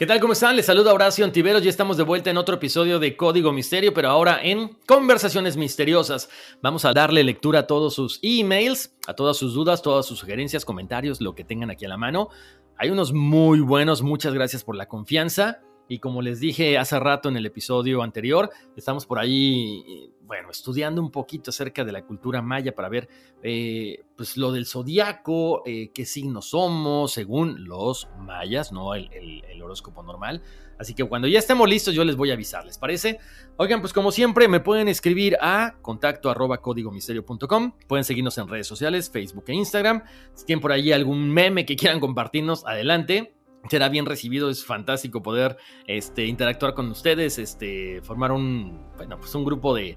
¿Qué 0.00 0.06
tal? 0.06 0.18
¿Cómo 0.18 0.32
están? 0.32 0.56
Les 0.56 0.64
saluda 0.64 0.94
Horacio 0.94 1.26
Antiveros. 1.26 1.62
Ya 1.62 1.68
estamos 1.68 1.98
de 1.98 2.04
vuelta 2.04 2.30
en 2.30 2.38
otro 2.38 2.54
episodio 2.54 2.98
de 2.98 3.18
Código 3.18 3.52
Misterio, 3.52 3.92
pero 3.92 4.08
ahora 4.08 4.40
en 4.42 4.78
Conversaciones 4.86 5.58
Misteriosas. 5.58 6.30
Vamos 6.62 6.86
a 6.86 6.94
darle 6.94 7.22
lectura 7.22 7.58
a 7.58 7.66
todos 7.66 7.96
sus 7.96 8.18
emails, 8.22 8.96
a 9.06 9.12
todas 9.12 9.36
sus 9.36 9.52
dudas, 9.52 9.82
todas 9.82 10.06
sus 10.06 10.18
sugerencias, 10.20 10.64
comentarios, 10.64 11.20
lo 11.20 11.34
que 11.34 11.44
tengan 11.44 11.70
aquí 11.70 11.84
a 11.84 11.90
la 11.90 11.98
mano. 11.98 12.30
Hay 12.78 12.88
unos 12.88 13.12
muy 13.12 13.60
buenos. 13.60 14.00
Muchas 14.00 14.32
gracias 14.32 14.64
por 14.64 14.74
la 14.74 14.88
confianza. 14.88 15.60
Y 15.90 15.98
como 15.98 16.22
les 16.22 16.38
dije 16.38 16.78
hace 16.78 17.00
rato 17.00 17.28
en 17.28 17.36
el 17.36 17.46
episodio 17.46 18.04
anterior, 18.04 18.48
estamos 18.76 19.06
por 19.06 19.18
ahí, 19.18 20.12
bueno, 20.22 20.48
estudiando 20.48 21.02
un 21.02 21.10
poquito 21.10 21.50
acerca 21.50 21.84
de 21.84 21.90
la 21.90 22.06
cultura 22.06 22.40
maya 22.40 22.76
para 22.76 22.88
ver, 22.88 23.08
eh, 23.42 24.04
pues 24.16 24.36
lo 24.36 24.52
del 24.52 24.66
zodiaco, 24.66 25.64
eh, 25.66 25.90
qué 25.92 26.06
signos 26.06 26.50
somos, 26.50 27.10
según 27.10 27.64
los 27.64 28.08
mayas, 28.20 28.70
no 28.70 28.94
el, 28.94 29.42
horóscopo 29.60 30.04
normal. 30.04 30.42
Así 30.78 30.94
que 30.94 31.02
cuando 31.02 31.26
ya 31.26 31.40
estemos 31.40 31.68
listos, 31.68 31.92
yo 31.92 32.04
les 32.04 32.14
voy 32.14 32.30
a 32.30 32.34
avisar, 32.34 32.64
¿les 32.64 32.78
parece? 32.78 33.18
Oigan, 33.56 33.80
pues 33.80 33.92
como 33.92 34.12
siempre, 34.12 34.46
me 34.46 34.60
pueden 34.60 34.86
escribir 34.86 35.38
a 35.40 35.74
contacto 35.82 36.30
arroba 36.30 36.58
códigomisterio.com. 36.58 37.72
Pueden 37.88 38.04
seguirnos 38.04 38.38
en 38.38 38.46
redes 38.46 38.68
sociales, 38.68 39.10
Facebook 39.10 39.44
e 39.48 39.54
Instagram. 39.54 40.04
Si 40.34 40.46
tienen 40.46 40.62
por 40.62 40.70
ahí 40.70 40.92
algún 40.92 41.32
meme 41.32 41.66
que 41.66 41.74
quieran 41.74 41.98
compartirnos, 41.98 42.64
adelante 42.64 43.34
será 43.68 43.88
bien 43.88 44.06
recibido, 44.06 44.50
es 44.50 44.64
fantástico 44.64 45.22
poder 45.22 45.56
este, 45.86 46.26
interactuar 46.26 46.74
con 46.74 46.90
ustedes, 46.90 47.38
este, 47.38 48.00
formar 48.02 48.32
un, 48.32 48.80
bueno, 48.96 49.18
pues 49.18 49.34
un 49.34 49.44
grupo 49.44 49.74
de, 49.74 49.96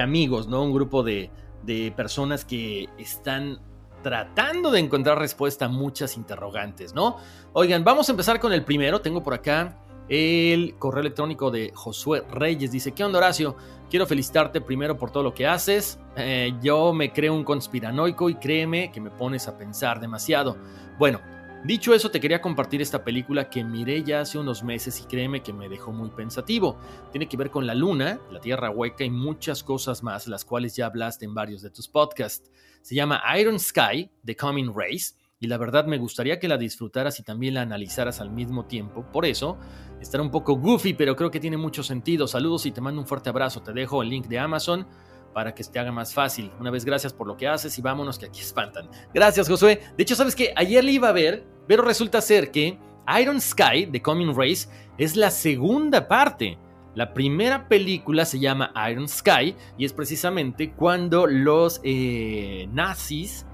amigos, 0.00 0.48
¿no? 0.48 0.62
Un 0.62 0.72
grupo 0.72 1.02
de, 1.02 1.30
de, 1.62 1.92
personas 1.96 2.44
que 2.44 2.88
están 2.98 3.60
tratando 4.02 4.70
de 4.70 4.80
encontrar 4.80 5.18
respuesta 5.18 5.66
a 5.66 5.68
muchas 5.68 6.16
interrogantes, 6.16 6.94
¿no? 6.94 7.16
Oigan, 7.52 7.84
vamos 7.84 8.08
a 8.08 8.12
empezar 8.12 8.40
con 8.40 8.52
el 8.52 8.64
primero, 8.64 9.00
tengo 9.00 9.22
por 9.22 9.34
acá 9.34 9.78
el 10.08 10.76
correo 10.78 11.00
electrónico 11.00 11.50
de 11.50 11.72
Josué 11.74 12.22
Reyes, 12.30 12.70
dice, 12.70 12.92
¿qué 12.92 13.04
onda 13.04 13.18
Horacio? 13.18 13.56
Quiero 13.88 14.06
felicitarte 14.06 14.60
primero 14.60 14.98
por 14.98 15.10
todo 15.10 15.22
lo 15.22 15.32
que 15.32 15.46
haces, 15.46 15.98
eh, 16.16 16.52
yo 16.62 16.92
me 16.92 17.12
creo 17.12 17.34
un 17.34 17.44
conspiranoico 17.44 18.28
y 18.28 18.34
créeme 18.34 18.90
que 18.92 19.00
me 19.00 19.10
pones 19.10 19.48
a 19.48 19.56
pensar 19.56 20.00
demasiado. 20.00 20.56
Bueno, 20.98 21.20
Dicho 21.64 21.94
eso, 21.94 22.10
te 22.10 22.20
quería 22.20 22.42
compartir 22.42 22.82
esta 22.82 23.04
película 23.04 23.48
que 23.48 23.64
miré 23.64 24.02
ya 24.02 24.20
hace 24.20 24.38
unos 24.38 24.62
meses 24.62 25.00
y 25.00 25.04
créeme 25.04 25.42
que 25.42 25.54
me 25.54 25.70
dejó 25.70 25.92
muy 25.92 26.10
pensativo. 26.10 26.76
Tiene 27.10 27.26
que 27.26 27.38
ver 27.38 27.50
con 27.50 27.66
la 27.66 27.74
luna, 27.74 28.20
la 28.30 28.38
tierra 28.38 28.68
hueca 28.68 29.02
y 29.02 29.08
muchas 29.08 29.62
cosas 29.62 30.02
más, 30.02 30.26
las 30.26 30.44
cuales 30.44 30.76
ya 30.76 30.84
hablaste 30.84 31.24
en 31.24 31.32
varios 31.32 31.62
de 31.62 31.70
tus 31.70 31.88
podcasts. 31.88 32.50
Se 32.82 32.94
llama 32.94 33.22
Iron 33.40 33.58
Sky, 33.58 34.10
The 34.26 34.36
Coming 34.36 34.74
Race, 34.76 35.14
y 35.40 35.46
la 35.46 35.56
verdad 35.56 35.86
me 35.86 35.96
gustaría 35.96 36.38
que 36.38 36.48
la 36.48 36.58
disfrutaras 36.58 37.18
y 37.18 37.22
también 37.22 37.54
la 37.54 37.62
analizaras 37.62 38.20
al 38.20 38.30
mismo 38.30 38.66
tiempo. 38.66 39.10
Por 39.10 39.24
eso, 39.24 39.56
estará 40.02 40.22
un 40.22 40.30
poco 40.30 40.56
goofy, 40.56 40.92
pero 40.92 41.16
creo 41.16 41.30
que 41.30 41.40
tiene 41.40 41.56
mucho 41.56 41.82
sentido. 41.82 42.28
Saludos 42.28 42.66
y 42.66 42.72
te 42.72 42.82
mando 42.82 43.00
un 43.00 43.06
fuerte 43.06 43.30
abrazo. 43.30 43.62
Te 43.62 43.72
dejo 43.72 44.02
el 44.02 44.10
link 44.10 44.26
de 44.26 44.38
Amazon 44.38 44.86
para 45.34 45.54
que 45.54 45.62
te 45.64 45.78
haga 45.78 45.92
más 45.92 46.14
fácil. 46.14 46.50
Una 46.58 46.70
vez 46.70 46.84
gracias 46.84 47.12
por 47.12 47.26
lo 47.26 47.36
que 47.36 47.46
haces 47.46 47.76
y 47.78 47.82
vámonos 47.82 48.18
que 48.18 48.26
aquí 48.26 48.40
espantan. 48.40 48.88
Gracias, 49.12 49.48
Josué. 49.48 49.82
De 49.96 50.02
hecho, 50.02 50.14
¿sabes 50.14 50.34
que 50.34 50.54
Ayer 50.56 50.82
le 50.82 50.92
iba 50.92 51.08
a 51.08 51.12
ver, 51.12 51.44
pero 51.66 51.82
resulta 51.82 52.22
ser 52.22 52.50
que 52.50 52.78
Iron 53.20 53.40
Sky, 53.40 53.88
The 53.90 54.00
Coming 54.00 54.34
Race, 54.34 54.68
es 54.96 55.16
la 55.16 55.30
segunda 55.30 56.08
parte. 56.08 56.58
La 56.94 57.12
primera 57.12 57.68
película 57.68 58.24
se 58.24 58.38
llama 58.38 58.72
Iron 58.90 59.08
Sky 59.08 59.56
y 59.76 59.84
es 59.84 59.92
precisamente 59.92 60.72
cuando 60.72 61.26
los 61.26 61.80
eh, 61.82 62.68
nazis 62.72 63.44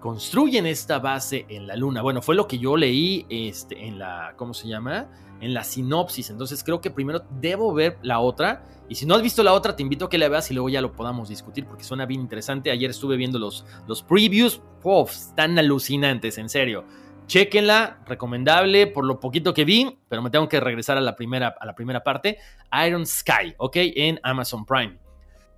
construyen 0.00 0.66
esta 0.66 0.98
base 0.98 1.46
en 1.48 1.66
la 1.66 1.76
luna. 1.76 2.02
Bueno, 2.02 2.20
fue 2.20 2.34
lo 2.34 2.46
que 2.46 2.58
yo 2.58 2.76
leí 2.76 3.24
este, 3.30 3.86
en 3.86 3.98
la, 3.98 4.34
¿cómo 4.36 4.52
se 4.52 4.68
llama? 4.68 5.08
En 5.44 5.52
la 5.52 5.62
sinopsis. 5.62 6.30
Entonces 6.30 6.64
creo 6.64 6.80
que 6.80 6.90
primero 6.90 7.26
debo 7.38 7.74
ver 7.74 7.98
la 8.02 8.18
otra. 8.20 8.64
Y 8.88 8.94
si 8.94 9.04
no 9.04 9.14
has 9.14 9.20
visto 9.20 9.42
la 9.42 9.52
otra, 9.52 9.76
te 9.76 9.82
invito 9.82 10.06
a 10.06 10.08
que 10.08 10.16
la 10.16 10.28
veas 10.28 10.50
y 10.50 10.54
luego 10.54 10.70
ya 10.70 10.80
lo 10.80 10.92
podamos 10.92 11.28
discutir 11.28 11.66
porque 11.66 11.84
suena 11.84 12.06
bien 12.06 12.22
interesante. 12.22 12.70
Ayer 12.70 12.88
estuve 12.90 13.16
viendo 13.16 13.38
los, 13.38 13.66
los 13.86 14.02
previews. 14.02 14.62
Uf, 14.82 15.10
están 15.10 15.58
alucinantes, 15.58 16.38
en 16.38 16.48
serio. 16.48 16.84
Chequenla, 17.26 18.00
recomendable 18.06 18.86
por 18.86 19.04
lo 19.04 19.20
poquito 19.20 19.52
que 19.52 19.66
vi, 19.66 19.98
pero 20.08 20.22
me 20.22 20.30
tengo 20.30 20.48
que 20.48 20.60
regresar 20.60 20.96
a 20.96 21.02
la 21.02 21.14
primera, 21.14 21.54
a 21.60 21.66
la 21.66 21.74
primera 21.74 22.02
parte. 22.02 22.38
Iron 22.86 23.04
Sky, 23.04 23.54
¿ok? 23.58 23.76
En 23.76 24.20
Amazon 24.22 24.64
Prime. 24.64 24.98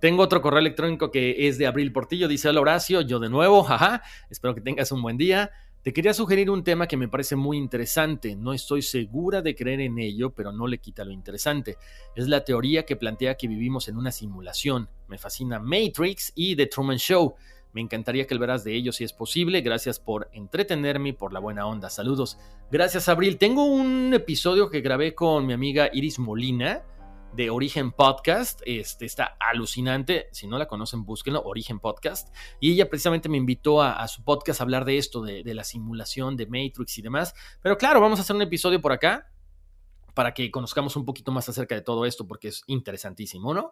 Tengo 0.01 0.21
otro 0.21 0.41
correo 0.41 0.59
electrónico 0.59 1.11
que 1.11 1.47
es 1.47 1.57
de 1.57 1.65
Abril 1.65 1.93
Portillo. 1.93 2.27
Dice: 2.27 2.49
Hola 2.49 2.59
Horacio, 2.59 3.01
yo 3.01 3.19
de 3.19 3.29
nuevo, 3.29 3.63
jaja. 3.63 4.03
Espero 4.29 4.53
que 4.53 4.61
tengas 4.61 4.91
un 4.91 5.01
buen 5.01 5.17
día. 5.17 5.49
Te 5.83 5.93
quería 5.93 6.13
sugerir 6.13 6.49
un 6.49 6.63
tema 6.63 6.87
que 6.87 6.97
me 6.97 7.07
parece 7.07 7.35
muy 7.35 7.57
interesante. 7.57 8.35
No 8.35 8.53
estoy 8.53 8.81
segura 8.81 9.41
de 9.41 9.55
creer 9.55 9.79
en 9.79 9.99
ello, 9.99 10.31
pero 10.31 10.51
no 10.51 10.67
le 10.67 10.79
quita 10.79 11.05
lo 11.05 11.11
interesante. 11.11 11.77
Es 12.15 12.27
la 12.27 12.43
teoría 12.43 12.85
que 12.85 12.97
plantea 12.97 13.35
que 13.35 13.47
vivimos 13.47 13.87
en 13.87 13.95
una 13.95 14.11
simulación. 14.11 14.89
Me 15.07 15.17
fascina 15.17 15.59
Matrix 15.59 16.33
y 16.35 16.57
The 16.57 16.65
Truman 16.65 16.97
Show. 16.97 17.35
Me 17.71 17.81
encantaría 17.81 18.27
que 18.27 18.33
el 18.33 18.39
verás 18.39 18.63
de 18.63 18.75
ello 18.75 18.91
si 18.91 19.03
es 19.05 19.13
posible. 19.13 19.61
Gracias 19.61 19.99
por 19.99 20.29
entretenerme 20.33 21.09
y 21.09 21.13
por 21.13 21.31
la 21.31 21.39
buena 21.39 21.65
onda. 21.67 21.89
Saludos. 21.89 22.37
Gracias, 22.69 23.07
Abril. 23.07 23.37
Tengo 23.37 23.65
un 23.65 24.13
episodio 24.13 24.69
que 24.69 24.81
grabé 24.81 25.15
con 25.15 25.45
mi 25.45 25.53
amiga 25.53 25.89
Iris 25.93 26.19
Molina 26.19 26.83
de 27.37 27.51
Origen 27.51 27.91
Podcast. 27.91 28.61
Este 28.65 29.05
está 29.05 29.37
alucinante. 29.39 30.27
Si 30.31 30.47
no 30.47 30.57
la 30.57 30.67
conocen, 30.67 31.05
búsquenlo, 31.05 31.43
Origen 31.43 31.79
Podcast. 31.79 32.35
Y 32.59 32.73
ella 32.73 32.89
precisamente 32.89 33.29
me 33.29 33.37
invitó 33.37 33.83
a, 33.83 34.07
su 34.07 34.23
podcast 34.23 34.59
a 34.59 34.63
hablar 34.63 34.85
de 34.85 34.97
esto, 34.97 35.21
de, 35.21 35.43
de, 35.43 35.53
la 35.53 35.63
simulación 35.63 36.35
de 36.35 36.47
Matrix 36.47 36.97
y 36.97 37.03
demás. 37.03 37.35
Pero 37.61 37.77
claro, 37.77 38.01
vamos 38.01 38.17
a 38.17 38.23
hacer 38.23 38.35
un 38.35 38.41
episodio 38.41 38.81
por 38.81 38.91
acá 38.91 39.31
para 40.15 40.33
que 40.33 40.49
conozcamos 40.49 40.95
un 40.95 41.05
poquito 41.05 41.31
más 41.31 41.47
acerca 41.47 41.75
de 41.75 41.81
todo 41.81 42.07
esto, 42.07 42.27
porque 42.27 42.47
es 42.47 42.63
interesantísimo, 42.65 43.53
¿no? 43.53 43.71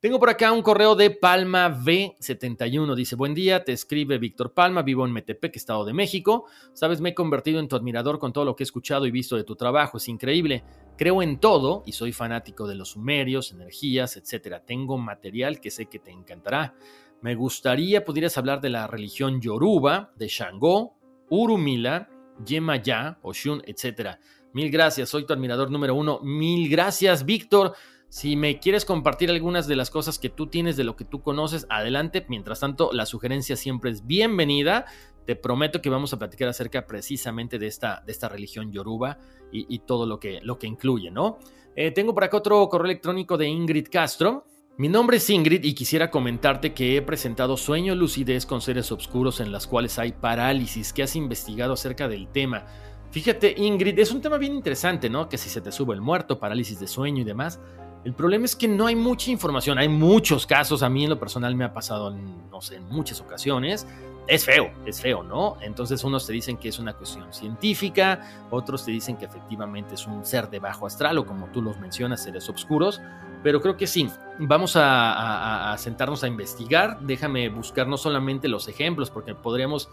Tengo 0.00 0.18
por 0.20 0.28
acá 0.28 0.52
un 0.52 0.60
correo 0.60 0.94
de 0.94 1.10
Palma 1.10 1.70
V71. 1.70 2.94
Dice, 2.94 3.16
buen 3.16 3.32
día, 3.32 3.64
te 3.64 3.72
escribe 3.72 4.18
Víctor 4.18 4.52
Palma, 4.52 4.82
vivo 4.82 5.06
en 5.06 5.12
Metepec, 5.12 5.56
Estado 5.56 5.84
de 5.86 5.94
México. 5.94 6.44
Sabes, 6.74 7.00
me 7.00 7.10
he 7.10 7.14
convertido 7.14 7.58
en 7.58 7.68
tu 7.68 7.76
admirador 7.76 8.18
con 8.18 8.32
todo 8.32 8.44
lo 8.44 8.54
que 8.54 8.64
he 8.64 8.66
escuchado 8.66 9.06
y 9.06 9.10
visto 9.10 9.34
de 9.34 9.44
tu 9.44 9.56
trabajo. 9.56 9.96
Es 9.96 10.08
increíble. 10.08 10.62
Creo 10.98 11.22
en 11.22 11.38
todo 11.38 11.82
y 11.86 11.92
soy 11.92 12.12
fanático 12.12 12.68
de 12.68 12.74
los 12.74 12.90
sumerios, 12.90 13.52
energías, 13.52 14.18
etc. 14.18 14.62
Tengo 14.66 14.98
material 14.98 15.58
que 15.58 15.70
sé 15.70 15.86
que 15.86 15.98
te 15.98 16.10
encantará. 16.10 16.74
Me 17.22 17.34
gustaría 17.34 18.04
pudieras 18.04 18.36
hablar 18.36 18.60
de 18.60 18.68
la 18.68 18.86
religión 18.86 19.40
Yoruba, 19.40 20.12
de 20.16 20.28
Shango, 20.28 20.98
Urumila, 21.30 22.10
Yemaya, 22.44 23.18
Oshun, 23.22 23.62
etc. 23.64 24.18
Mil 24.52 24.70
gracias, 24.70 25.08
soy 25.08 25.24
tu 25.24 25.32
admirador 25.32 25.70
número 25.70 25.94
uno. 25.94 26.20
Mil 26.22 26.68
gracias, 26.68 27.24
Víctor. 27.24 27.74
Si 28.14 28.36
me 28.36 28.60
quieres 28.60 28.84
compartir 28.84 29.28
algunas 29.28 29.66
de 29.66 29.74
las 29.74 29.90
cosas 29.90 30.20
que 30.20 30.28
tú 30.28 30.46
tienes, 30.46 30.76
de 30.76 30.84
lo 30.84 30.94
que 30.94 31.04
tú 31.04 31.20
conoces, 31.20 31.66
adelante. 31.68 32.24
Mientras 32.28 32.60
tanto, 32.60 32.90
la 32.92 33.06
sugerencia 33.06 33.56
siempre 33.56 33.90
es 33.90 34.06
bienvenida. 34.06 34.84
Te 35.26 35.34
prometo 35.34 35.82
que 35.82 35.90
vamos 35.90 36.12
a 36.12 36.18
platicar 36.20 36.46
acerca 36.46 36.86
precisamente 36.86 37.58
de 37.58 37.66
esta, 37.66 38.04
de 38.06 38.12
esta 38.12 38.28
religión 38.28 38.70
yoruba 38.70 39.18
y, 39.50 39.80
todo 39.80 40.06
lo 40.06 40.20
que, 40.20 40.38
lo 40.42 40.60
que 40.60 40.68
incluye, 40.68 41.10
¿no? 41.10 41.40
Eh, 41.74 41.90
tengo 41.90 42.14
por 42.14 42.22
acá 42.22 42.36
otro 42.36 42.68
correo 42.68 42.84
electrónico 42.84 43.36
de 43.36 43.48
Ingrid 43.48 43.88
Castro. 43.90 44.46
Mi 44.78 44.88
nombre 44.88 45.16
es 45.16 45.28
Ingrid 45.28 45.64
y 45.64 45.74
quisiera 45.74 46.12
comentarte 46.12 46.72
que 46.72 46.96
he 46.96 47.02
presentado 47.02 47.56
Sueño 47.56 47.96
Lucidez 47.96 48.46
con 48.46 48.60
seres 48.60 48.92
oscuros 48.92 49.40
en 49.40 49.50
las 49.50 49.66
cuales 49.66 49.98
hay 49.98 50.12
parálisis, 50.12 50.92
que 50.92 51.02
has 51.02 51.16
investigado 51.16 51.72
acerca 51.72 52.06
del 52.06 52.28
tema. 52.28 52.64
Fíjate, 53.10 53.56
Ingrid, 53.56 53.98
es 53.98 54.12
un 54.12 54.20
tema 54.20 54.38
bien 54.38 54.54
interesante, 54.54 55.10
¿no? 55.10 55.28
Que 55.28 55.36
si 55.36 55.48
se 55.48 55.60
te 55.60 55.72
sube 55.72 55.94
el 55.94 56.00
muerto, 56.00 56.38
parálisis 56.38 56.78
de 56.78 56.86
sueño 56.86 57.22
y 57.22 57.24
demás. 57.24 57.58
El 58.04 58.12
problema 58.12 58.44
es 58.44 58.54
que 58.54 58.68
no 58.68 58.86
hay 58.86 58.94
mucha 58.94 59.30
información, 59.30 59.78
hay 59.78 59.88
muchos 59.88 60.46
casos, 60.46 60.82
a 60.82 60.90
mí 60.90 61.04
en 61.04 61.10
lo 61.10 61.18
personal 61.18 61.54
me 61.54 61.64
ha 61.64 61.72
pasado, 61.72 62.10
no 62.10 62.60
sé, 62.60 62.76
en 62.76 62.86
muchas 62.90 63.18
ocasiones. 63.22 63.86
Es 64.26 64.44
feo, 64.44 64.70
es 64.84 65.00
feo, 65.00 65.22
¿no? 65.22 65.56
Entonces 65.62 66.04
unos 66.04 66.26
te 66.26 66.34
dicen 66.34 66.58
que 66.58 66.68
es 66.68 66.78
una 66.78 66.92
cuestión 66.92 67.32
científica, 67.32 68.46
otros 68.50 68.84
te 68.84 68.90
dicen 68.90 69.16
que 69.16 69.24
efectivamente 69.24 69.94
es 69.94 70.06
un 70.06 70.22
ser 70.24 70.50
de 70.50 70.58
bajo 70.58 70.86
astral 70.86 71.16
o 71.16 71.26
como 71.26 71.46
tú 71.46 71.62
los 71.62 71.78
mencionas, 71.78 72.22
seres 72.22 72.46
oscuros, 72.50 73.00
pero 73.42 73.62
creo 73.62 73.76
que 73.78 73.86
sí, 73.86 74.08
vamos 74.38 74.76
a, 74.76 75.72
a 75.72 75.78
sentarnos 75.78 76.24
a 76.24 76.28
investigar, 76.28 77.00
déjame 77.00 77.48
buscar 77.48 77.86
no 77.86 77.96
solamente 77.96 78.48
los 78.48 78.68
ejemplos, 78.68 79.10
porque 79.10 79.34
podríamos 79.34 79.88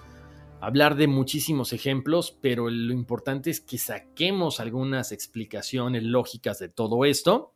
hablar 0.59 0.95
de 0.95 1.07
muchísimos 1.07 1.71
ejemplos, 1.71 2.37
pero 2.41 2.69
lo 2.69 2.93
importante 2.93 3.49
es 3.49 3.61
que 3.61 3.77
saquemos 3.77 4.59
algunas 4.59 5.13
explicaciones 5.13 6.03
lógicas 6.03 6.59
de 6.59 6.69
todo 6.69 7.03
esto 7.05 7.53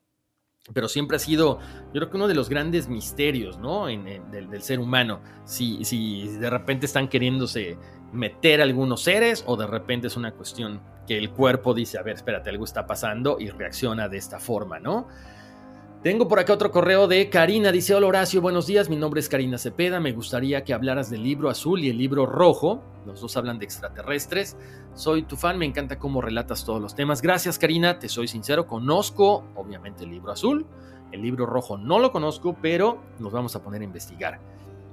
pero 0.73 0.87
siempre 0.87 1.17
ha 1.17 1.19
sido, 1.19 1.59
yo 1.59 1.93
creo 1.93 2.09
que 2.09 2.17
uno 2.17 2.27
de 2.27 2.33
los 2.33 2.49
grandes 2.49 2.87
misterios, 2.87 3.57
¿no? 3.59 3.85
del, 3.85 4.61
ser 4.61 4.79
humano. 4.79 5.21
Si, 5.45 5.85
si 5.85 6.27
de 6.27 6.49
repente 6.49 6.85
están 6.85 7.07
queriéndose 7.07 7.77
meter 8.11 8.61
algunos 8.61 9.03
seres 9.03 9.43
o 9.45 9.57
de 9.57 9.67
repente 9.67 10.07
es 10.07 10.17
una 10.17 10.31
cuestión 10.31 10.81
que 11.07 11.17
el 11.17 11.29
cuerpo 11.29 11.73
dice, 11.73 11.99
a 11.99 12.01
ver, 12.01 12.15
espérate, 12.15 12.49
algo 12.49 12.65
está 12.65 12.87
pasando 12.87 13.37
y 13.39 13.49
reacciona 13.49 14.09
de 14.09 14.17
esta 14.17 14.39
forma, 14.39 14.79
¿no? 14.79 15.07
Tengo 16.05 16.27
por 16.27 16.37
acá 16.37 16.53
otro 16.53 16.69
correo 16.69 17.07
de 17.07 17.31
Karina. 17.31 17.71
Dice: 17.71 17.95
Hola 17.95 18.05
Horacio, 18.05 18.39
buenos 18.39 18.67
días. 18.67 18.91
Mi 18.91 18.95
nombre 18.95 19.19
es 19.19 19.27
Karina 19.27 19.57
Cepeda. 19.57 19.99
Me 19.99 20.11
gustaría 20.11 20.63
que 20.63 20.71
hablaras 20.71 21.09
del 21.09 21.23
libro 21.23 21.49
azul 21.49 21.83
y 21.83 21.89
el 21.89 21.97
libro 21.97 22.27
rojo. 22.27 22.83
Los 23.07 23.21
dos 23.21 23.35
hablan 23.37 23.57
de 23.57 23.65
extraterrestres. 23.65 24.55
Soy 24.93 25.23
tu 25.23 25.35
fan, 25.35 25.57
me 25.57 25.65
encanta 25.65 25.97
cómo 25.97 26.21
relatas 26.21 26.63
todos 26.63 26.79
los 26.79 26.93
temas. 26.93 27.23
Gracias, 27.23 27.57
Karina. 27.57 27.97
Te 27.97 28.07
soy 28.07 28.27
sincero, 28.27 28.67
conozco 28.67 29.45
obviamente 29.55 30.03
el 30.03 30.11
libro 30.11 30.31
azul. 30.31 30.67
El 31.11 31.23
libro 31.23 31.47
rojo 31.47 31.75
no 31.75 31.97
lo 31.97 32.11
conozco, 32.11 32.55
pero 32.61 33.01
nos 33.17 33.33
vamos 33.33 33.55
a 33.55 33.63
poner 33.63 33.81
a 33.81 33.85
investigar. 33.85 34.39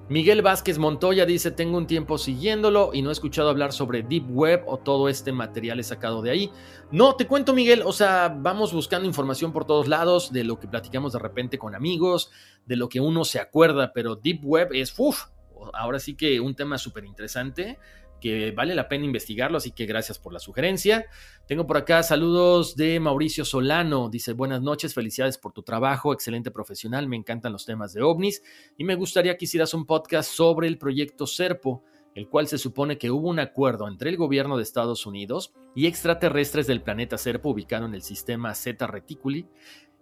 Miguel 0.09 0.43
Vázquez 0.43 0.79
Montoya 0.79 1.25
dice, 1.25 1.51
tengo 1.51 1.79
un 1.79 1.87
tiempo 1.87 2.19
siguiéndolo 2.19 2.91
y 2.93 3.03
no 3.03 3.09
he 3.09 3.13
escuchado 3.13 3.49
hablar 3.49 3.73
sobre 3.73 4.03
Deep 4.03 4.27
Web 4.29 4.65
o 4.67 4.77
todo 4.77 5.09
este 5.09 5.33
material 5.33 5.81
es 5.81 5.87
sacado 5.87 6.23
de 6.23 6.31
ahí. 6.31 6.51
No, 6.91 7.15
te 7.15 7.27
cuento 7.27 7.55
Miguel, 7.55 7.83
o 7.85 7.93
sea, 7.93 8.29
vamos 8.29 8.73
buscando 8.73 9.07
información 9.07 9.53
por 9.53 9.65
todos 9.65 9.89
lados 9.89 10.33
de 10.33 10.45
lo 10.45 10.59
que 10.59 10.69
platicamos 10.69 11.13
de 11.13 11.21
repente 11.21 11.59
con 11.59 11.75
amigos, 11.75 12.31
de 12.67 12.77
lo 12.77 12.89
que 12.89 13.01
uno 13.01 13.25
se 13.25 13.41
acuerda, 13.41 13.93
pero 13.95 14.17
Deep 14.17 14.41
Web 14.45 14.71
es, 14.73 14.93
uff, 14.99 15.27
ahora 15.73 15.99
sí 15.99 16.15
que 16.15 16.41
un 16.41 16.55
tema 16.55 16.79
súper 16.79 17.05
interesante 17.05 17.79
que 18.23 18.53
vale 18.53 18.75
la 18.75 18.89
pena 18.89 19.05
investigarlo, 19.05 19.59
así 19.59 19.73
que 19.73 19.85
gracias 19.85 20.19
por 20.19 20.33
la 20.33 20.39
sugerencia. 20.39 21.07
Tengo 21.47 21.67
por 21.67 21.77
acá 21.77 22.03
saludos 22.05 22.77
de 22.77 23.01
Mauricio 23.01 23.45
Solano, 23.45 24.09
dice 24.09 24.33
buenas 24.33 24.63
noches, 24.63 24.95
felicidades 24.95 25.37
por 25.37 25.53
tu 25.53 25.65
trabajo, 25.65 26.13
excelente 26.13 26.53
profesional, 26.53 27.09
me 27.09 27.17
encantan 27.17 27.53
los 27.53 27.67
temas 27.67 27.93
de 27.93 28.03
ovnis 28.03 28.43
y 28.79 28.85
me 28.85 28.95
gustaría 28.95 29.37
que 29.37 29.47
hicieras 29.47 29.75
un 29.75 29.85
podcast 29.85 30.31
sobre 30.31 30.69
el 30.69 30.79
proyecto 30.79 31.27
Serpo, 31.27 31.83
el 32.15 32.29
cual 32.29 32.47
se 32.47 32.59
supone 32.59 32.97
que 32.97 33.11
hubo 33.11 33.29
un 33.29 33.41
acuerdo 33.41 33.89
entre 33.89 34.11
el 34.11 34.17
gobierno 34.17 34.57
de 34.57 34.63
Estados 34.63 35.05
Unidos 35.05 35.53
y 35.75 35.87
extraterrestres 35.87 36.69
del 36.69 36.83
planeta 36.83 37.19
Serpo 37.19 37.51
ubicado 37.51 37.87
en 37.87 37.95
el 37.95 38.03
sistema 38.03 38.55
Zeta 38.55 38.87
Reticuli, 38.87 39.49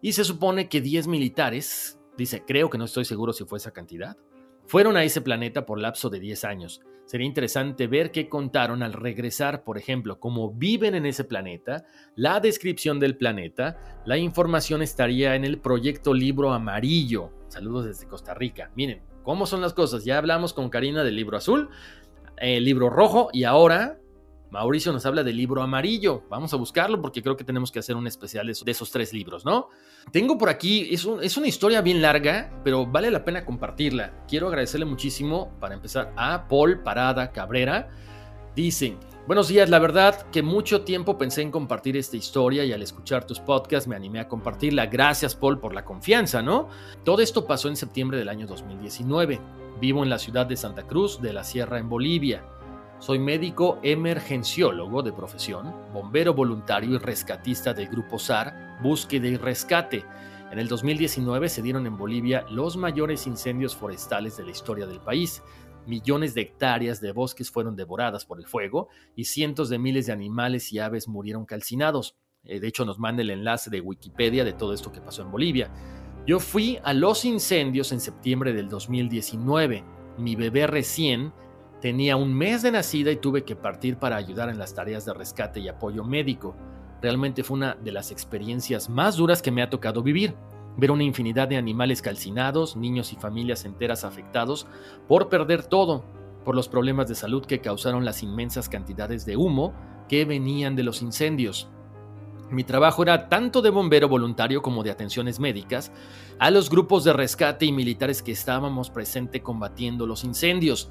y 0.02 0.12
se 0.12 0.24
supone 0.24 0.68
que 0.68 0.80
10 0.80 1.08
militares, 1.08 1.98
dice, 2.18 2.44
creo 2.46 2.68
que 2.68 2.78
no 2.78 2.84
estoy 2.84 3.04
seguro 3.04 3.32
si 3.32 3.44
fue 3.44 3.58
esa 3.58 3.70
cantidad, 3.70 4.16
fueron 4.70 4.96
a 4.96 5.02
ese 5.02 5.20
planeta 5.20 5.66
por 5.66 5.80
lapso 5.80 6.10
de 6.10 6.20
10 6.20 6.44
años. 6.44 6.80
Sería 7.04 7.26
interesante 7.26 7.88
ver 7.88 8.12
qué 8.12 8.28
contaron 8.28 8.84
al 8.84 8.92
regresar, 8.92 9.64
por 9.64 9.78
ejemplo, 9.78 10.20
cómo 10.20 10.52
viven 10.52 10.94
en 10.94 11.06
ese 11.06 11.24
planeta, 11.24 11.86
la 12.14 12.38
descripción 12.38 13.00
del 13.00 13.16
planeta, 13.16 14.02
la 14.06 14.16
información 14.16 14.80
estaría 14.80 15.34
en 15.34 15.44
el 15.44 15.58
proyecto 15.58 16.14
Libro 16.14 16.52
Amarillo. 16.52 17.32
Saludos 17.48 17.86
desde 17.86 18.06
Costa 18.06 18.32
Rica. 18.32 18.70
Miren, 18.76 19.02
¿cómo 19.24 19.44
son 19.44 19.60
las 19.60 19.72
cosas? 19.72 20.04
Ya 20.04 20.18
hablamos 20.18 20.52
con 20.52 20.70
Karina 20.70 21.02
del 21.02 21.16
libro 21.16 21.36
azul, 21.36 21.68
el 22.36 22.64
libro 22.64 22.90
rojo 22.90 23.28
y 23.32 23.42
ahora 23.42 23.99
Mauricio 24.50 24.92
nos 24.92 25.06
habla 25.06 25.22
del 25.22 25.36
libro 25.36 25.62
amarillo. 25.62 26.24
Vamos 26.28 26.52
a 26.52 26.56
buscarlo 26.56 27.00
porque 27.00 27.22
creo 27.22 27.36
que 27.36 27.44
tenemos 27.44 27.70
que 27.70 27.78
hacer 27.78 27.94
un 27.94 28.06
especial 28.08 28.46
de 28.46 28.70
esos, 28.70 28.90
tres 28.90 29.12
libros, 29.12 29.44
¿no? 29.44 29.68
Tengo 30.10 30.36
por 30.36 30.48
aquí, 30.48 30.88
es, 30.92 31.04
una 31.04 31.46
historia 31.46 31.80
bien 31.82 32.02
larga, 32.02 32.60
pero 32.64 32.84
vale 32.84 33.10
la 33.12 33.24
pena 33.24 33.44
compartirla. 33.44 34.24
Quiero 34.26 34.48
agradecerle 34.48 34.86
muchísimo, 34.86 35.52
para 35.60 35.74
empezar, 35.74 36.12
a 36.16 36.48
Paul 36.48 36.82
Parada 36.82 37.30
Cabrera. 37.30 37.90
Dice, 38.56 38.96
buenos 39.28 39.46
días, 39.46 39.70
la 39.70 39.78
verdad 39.78 40.28
que 40.32 40.42
mucho 40.42 40.82
tiempo 40.82 41.16
pensé 41.16 41.42
en 41.42 41.52
compartir 41.52 41.96
esta 41.96 42.16
historia 42.16 42.64
y 42.64 42.72
al 42.72 42.82
escuchar 42.82 43.24
tus 43.24 43.38
podcasts 43.38 43.86
me 43.86 43.94
animé 43.94 44.18
a 44.18 44.28
compartirla. 44.28 44.86
Gracias, 44.86 45.36
Paul, 45.36 45.60
por 45.60 45.74
la 45.74 45.84
confianza, 45.84 46.42
¿no? 46.42 46.68
Todo 47.04 47.22
esto 47.22 47.46
pasó 47.46 47.68
en 47.68 47.76
septiembre 47.76 48.18
del 48.18 48.28
año 48.28 48.48
2019. 48.48 49.40
Vivo 49.80 50.02
en 50.02 50.10
la 50.10 50.18
ciudad 50.18 50.46
de 50.46 50.56
Santa 50.56 50.82
Cruz 50.88 51.22
de 51.22 51.32
la 51.32 51.44
Sierra 51.44 51.78
en 51.78 51.88
Bolivia. 51.88 52.44
Soy 53.00 53.18
médico 53.18 53.78
emergenciólogo 53.82 55.02
de 55.02 55.14
profesión, 55.14 55.74
bombero 55.94 56.34
voluntario 56.34 56.96
y 56.96 56.98
rescatista 56.98 57.72
del 57.72 57.88
Grupo 57.88 58.18
SAR, 58.18 58.78
Búsqueda 58.82 59.26
y 59.26 59.38
Rescate. 59.38 60.04
En 60.52 60.58
el 60.58 60.68
2019 60.68 61.48
se 61.48 61.62
dieron 61.62 61.86
en 61.86 61.96
Bolivia 61.96 62.44
los 62.50 62.76
mayores 62.76 63.26
incendios 63.26 63.74
forestales 63.74 64.36
de 64.36 64.44
la 64.44 64.50
historia 64.50 64.86
del 64.86 65.00
país. 65.00 65.42
Millones 65.86 66.34
de 66.34 66.42
hectáreas 66.42 67.00
de 67.00 67.12
bosques 67.12 67.50
fueron 67.50 67.74
devoradas 67.74 68.26
por 68.26 68.38
el 68.38 68.46
fuego 68.46 68.88
y 69.16 69.24
cientos 69.24 69.70
de 69.70 69.78
miles 69.78 70.04
de 70.04 70.12
animales 70.12 70.70
y 70.70 70.78
aves 70.78 71.08
murieron 71.08 71.46
calcinados. 71.46 72.16
Eh, 72.44 72.60
de 72.60 72.68
hecho, 72.68 72.84
nos 72.84 72.98
manda 72.98 73.22
el 73.22 73.30
enlace 73.30 73.70
de 73.70 73.80
Wikipedia 73.80 74.44
de 74.44 74.52
todo 74.52 74.74
esto 74.74 74.92
que 74.92 75.00
pasó 75.00 75.22
en 75.22 75.30
Bolivia. 75.30 75.70
Yo 76.26 76.38
fui 76.38 76.78
a 76.84 76.92
los 76.92 77.24
incendios 77.24 77.92
en 77.92 78.00
septiembre 78.00 78.52
del 78.52 78.68
2019. 78.68 79.84
Mi 80.18 80.36
bebé 80.36 80.66
recién 80.66 81.32
Tenía 81.80 82.16
un 82.16 82.34
mes 82.34 82.60
de 82.62 82.72
nacida 82.72 83.10
y 83.10 83.16
tuve 83.16 83.44
que 83.44 83.56
partir 83.56 83.96
para 83.96 84.16
ayudar 84.16 84.50
en 84.50 84.58
las 84.58 84.74
tareas 84.74 85.06
de 85.06 85.14
rescate 85.14 85.60
y 85.60 85.68
apoyo 85.68 86.04
médico. 86.04 86.54
Realmente 87.00 87.42
fue 87.42 87.56
una 87.56 87.74
de 87.74 87.90
las 87.90 88.10
experiencias 88.10 88.90
más 88.90 89.16
duras 89.16 89.40
que 89.40 89.50
me 89.50 89.62
ha 89.62 89.70
tocado 89.70 90.02
vivir. 90.02 90.34
Ver 90.76 90.90
una 90.90 91.04
infinidad 91.04 91.48
de 91.48 91.56
animales 91.56 92.02
calcinados, 92.02 92.76
niños 92.76 93.14
y 93.14 93.16
familias 93.16 93.64
enteras 93.64 94.04
afectados 94.04 94.66
por 95.08 95.30
perder 95.30 95.64
todo, 95.64 96.04
por 96.44 96.54
los 96.54 96.68
problemas 96.68 97.08
de 97.08 97.14
salud 97.14 97.46
que 97.46 97.60
causaron 97.60 98.04
las 98.04 98.22
inmensas 98.22 98.68
cantidades 98.68 99.24
de 99.24 99.36
humo 99.36 99.72
que 100.06 100.26
venían 100.26 100.76
de 100.76 100.82
los 100.82 101.00
incendios. 101.00 101.68
Mi 102.50 102.64
trabajo 102.64 103.04
era 103.04 103.28
tanto 103.28 103.62
de 103.62 103.70
bombero 103.70 104.08
voluntario 104.08 104.60
como 104.60 104.82
de 104.82 104.90
atenciones 104.90 105.38
médicas 105.38 105.92
a 106.38 106.50
los 106.50 106.68
grupos 106.68 107.04
de 107.04 107.12
rescate 107.12 107.64
y 107.64 107.72
militares 107.72 108.22
que 108.22 108.32
estábamos 108.32 108.90
presentes 108.90 109.40
combatiendo 109.40 110.04
los 110.04 110.24
incendios. 110.24 110.90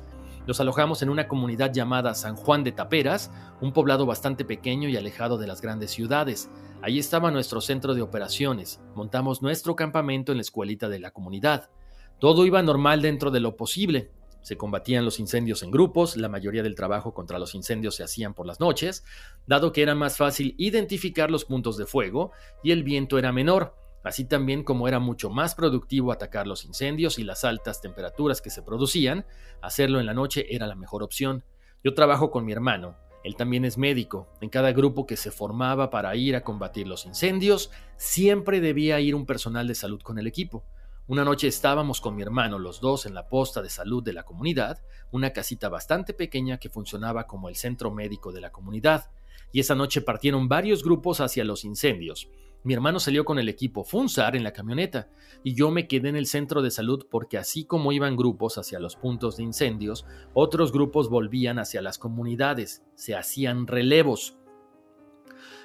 Nos 0.49 0.59
alojamos 0.59 1.03
en 1.03 1.11
una 1.11 1.27
comunidad 1.27 1.71
llamada 1.71 2.15
San 2.15 2.35
Juan 2.35 2.63
de 2.63 2.71
Taperas, 2.71 3.29
un 3.61 3.71
poblado 3.71 4.07
bastante 4.07 4.45
pequeño 4.45 4.89
y 4.89 4.97
alejado 4.97 5.37
de 5.37 5.45
las 5.45 5.61
grandes 5.61 5.91
ciudades. 5.91 6.49
Allí 6.81 6.97
estaba 6.97 7.29
nuestro 7.29 7.61
centro 7.61 7.93
de 7.93 8.01
operaciones. 8.01 8.81
Montamos 8.95 9.43
nuestro 9.43 9.75
campamento 9.75 10.31
en 10.31 10.39
la 10.39 10.41
escuelita 10.41 10.89
de 10.89 10.97
la 10.97 11.11
comunidad. 11.11 11.69
Todo 12.17 12.47
iba 12.47 12.63
normal 12.63 13.03
dentro 13.03 13.29
de 13.29 13.41
lo 13.41 13.57
posible. 13.57 14.09
Se 14.41 14.57
combatían 14.57 15.05
los 15.05 15.19
incendios 15.19 15.61
en 15.61 15.69
grupos, 15.69 16.17
la 16.17 16.29
mayoría 16.29 16.63
del 16.63 16.73
trabajo 16.73 17.13
contra 17.13 17.37
los 17.37 17.53
incendios 17.53 17.93
se 17.93 18.03
hacían 18.03 18.33
por 18.33 18.47
las 18.47 18.59
noches, 18.59 19.05
dado 19.45 19.71
que 19.71 19.83
era 19.83 19.93
más 19.93 20.17
fácil 20.17 20.55
identificar 20.57 21.29
los 21.29 21.45
puntos 21.45 21.77
de 21.77 21.85
fuego 21.85 22.31
y 22.63 22.71
el 22.71 22.83
viento 22.83 23.19
era 23.19 23.31
menor 23.31 23.75
así 24.03 24.25
también 24.25 24.63
como 24.63 24.87
era 24.87 24.99
mucho 24.99 25.29
más 25.29 25.55
productivo 25.55 26.11
atacar 26.11 26.47
los 26.47 26.65
incendios 26.65 27.19
y 27.19 27.23
las 27.23 27.43
altas 27.43 27.81
temperaturas 27.81 28.41
que 28.41 28.49
se 28.49 28.63
producían, 28.63 29.25
hacerlo 29.61 29.99
en 29.99 30.05
la 30.05 30.13
noche 30.13 30.45
era 30.49 30.67
la 30.67 30.75
mejor 30.75 31.03
opción. 31.03 31.43
Yo 31.83 31.93
trabajo 31.93 32.31
con 32.31 32.45
mi 32.45 32.51
hermano, 32.51 32.97
él 33.23 33.35
también 33.35 33.65
es 33.65 33.77
médico. 33.77 34.29
En 34.41 34.49
cada 34.49 34.71
grupo 34.71 35.05
que 35.05 35.17
se 35.17 35.31
formaba 35.31 35.89
para 35.89 36.15
ir 36.15 36.35
a 36.35 36.41
combatir 36.41 36.87
los 36.87 37.05
incendios, 37.05 37.71
siempre 37.97 38.61
debía 38.61 38.99
ir 38.99 39.15
un 39.15 39.25
personal 39.25 39.67
de 39.67 39.75
salud 39.75 40.01
con 40.01 40.19
el 40.19 40.27
equipo. 40.27 40.63
Una 41.07 41.25
noche 41.25 41.47
estábamos 41.47 42.01
con 42.01 42.15
mi 42.15 42.21
hermano 42.21 42.59
los 42.59 42.79
dos 42.81 43.05
en 43.05 43.15
la 43.15 43.27
posta 43.27 43.61
de 43.61 43.69
salud 43.69 44.03
de 44.03 44.13
la 44.13 44.23
comunidad, 44.23 44.81
una 45.11 45.31
casita 45.33 45.67
bastante 45.67 46.13
pequeña 46.13 46.59
que 46.59 46.69
funcionaba 46.69 47.25
como 47.25 47.49
el 47.49 47.55
centro 47.55 47.91
médico 47.91 48.31
de 48.31 48.41
la 48.41 48.51
comunidad, 48.51 49.09
y 49.51 49.59
esa 49.59 49.73
noche 49.73 50.01
partieron 50.01 50.47
varios 50.47 50.83
grupos 50.83 51.19
hacia 51.19 51.43
los 51.43 51.65
incendios. 51.65 52.29
Mi 52.63 52.73
hermano 52.73 52.99
salió 52.99 53.23
con 53.23 53.39
el 53.39 53.47
equipo 53.47 53.85
FUNSAR 53.85 54.35
en 54.35 54.43
la 54.43 54.51
camioneta 54.51 55.07
y 55.43 55.53
yo 55.53 55.71
me 55.71 55.87
quedé 55.87 56.09
en 56.09 56.17
el 56.17 56.25
centro 56.25 56.61
de 56.61 56.71
salud 56.71 57.07
porque 57.09 57.37
así 57.37 57.63
como 57.63 57.93
iban 57.93 58.17
grupos 58.17 58.57
hacia 58.57 58.79
los 58.79 58.97
puntos 58.97 59.37
de 59.37 59.43
incendios, 59.43 60.05
otros 60.33 60.73
grupos 60.73 61.09
volvían 61.09 61.57
hacia 61.57 61.81
las 61.81 61.97
comunidades, 61.97 62.83
se 62.95 63.15
hacían 63.15 63.65
relevos. 63.65 64.37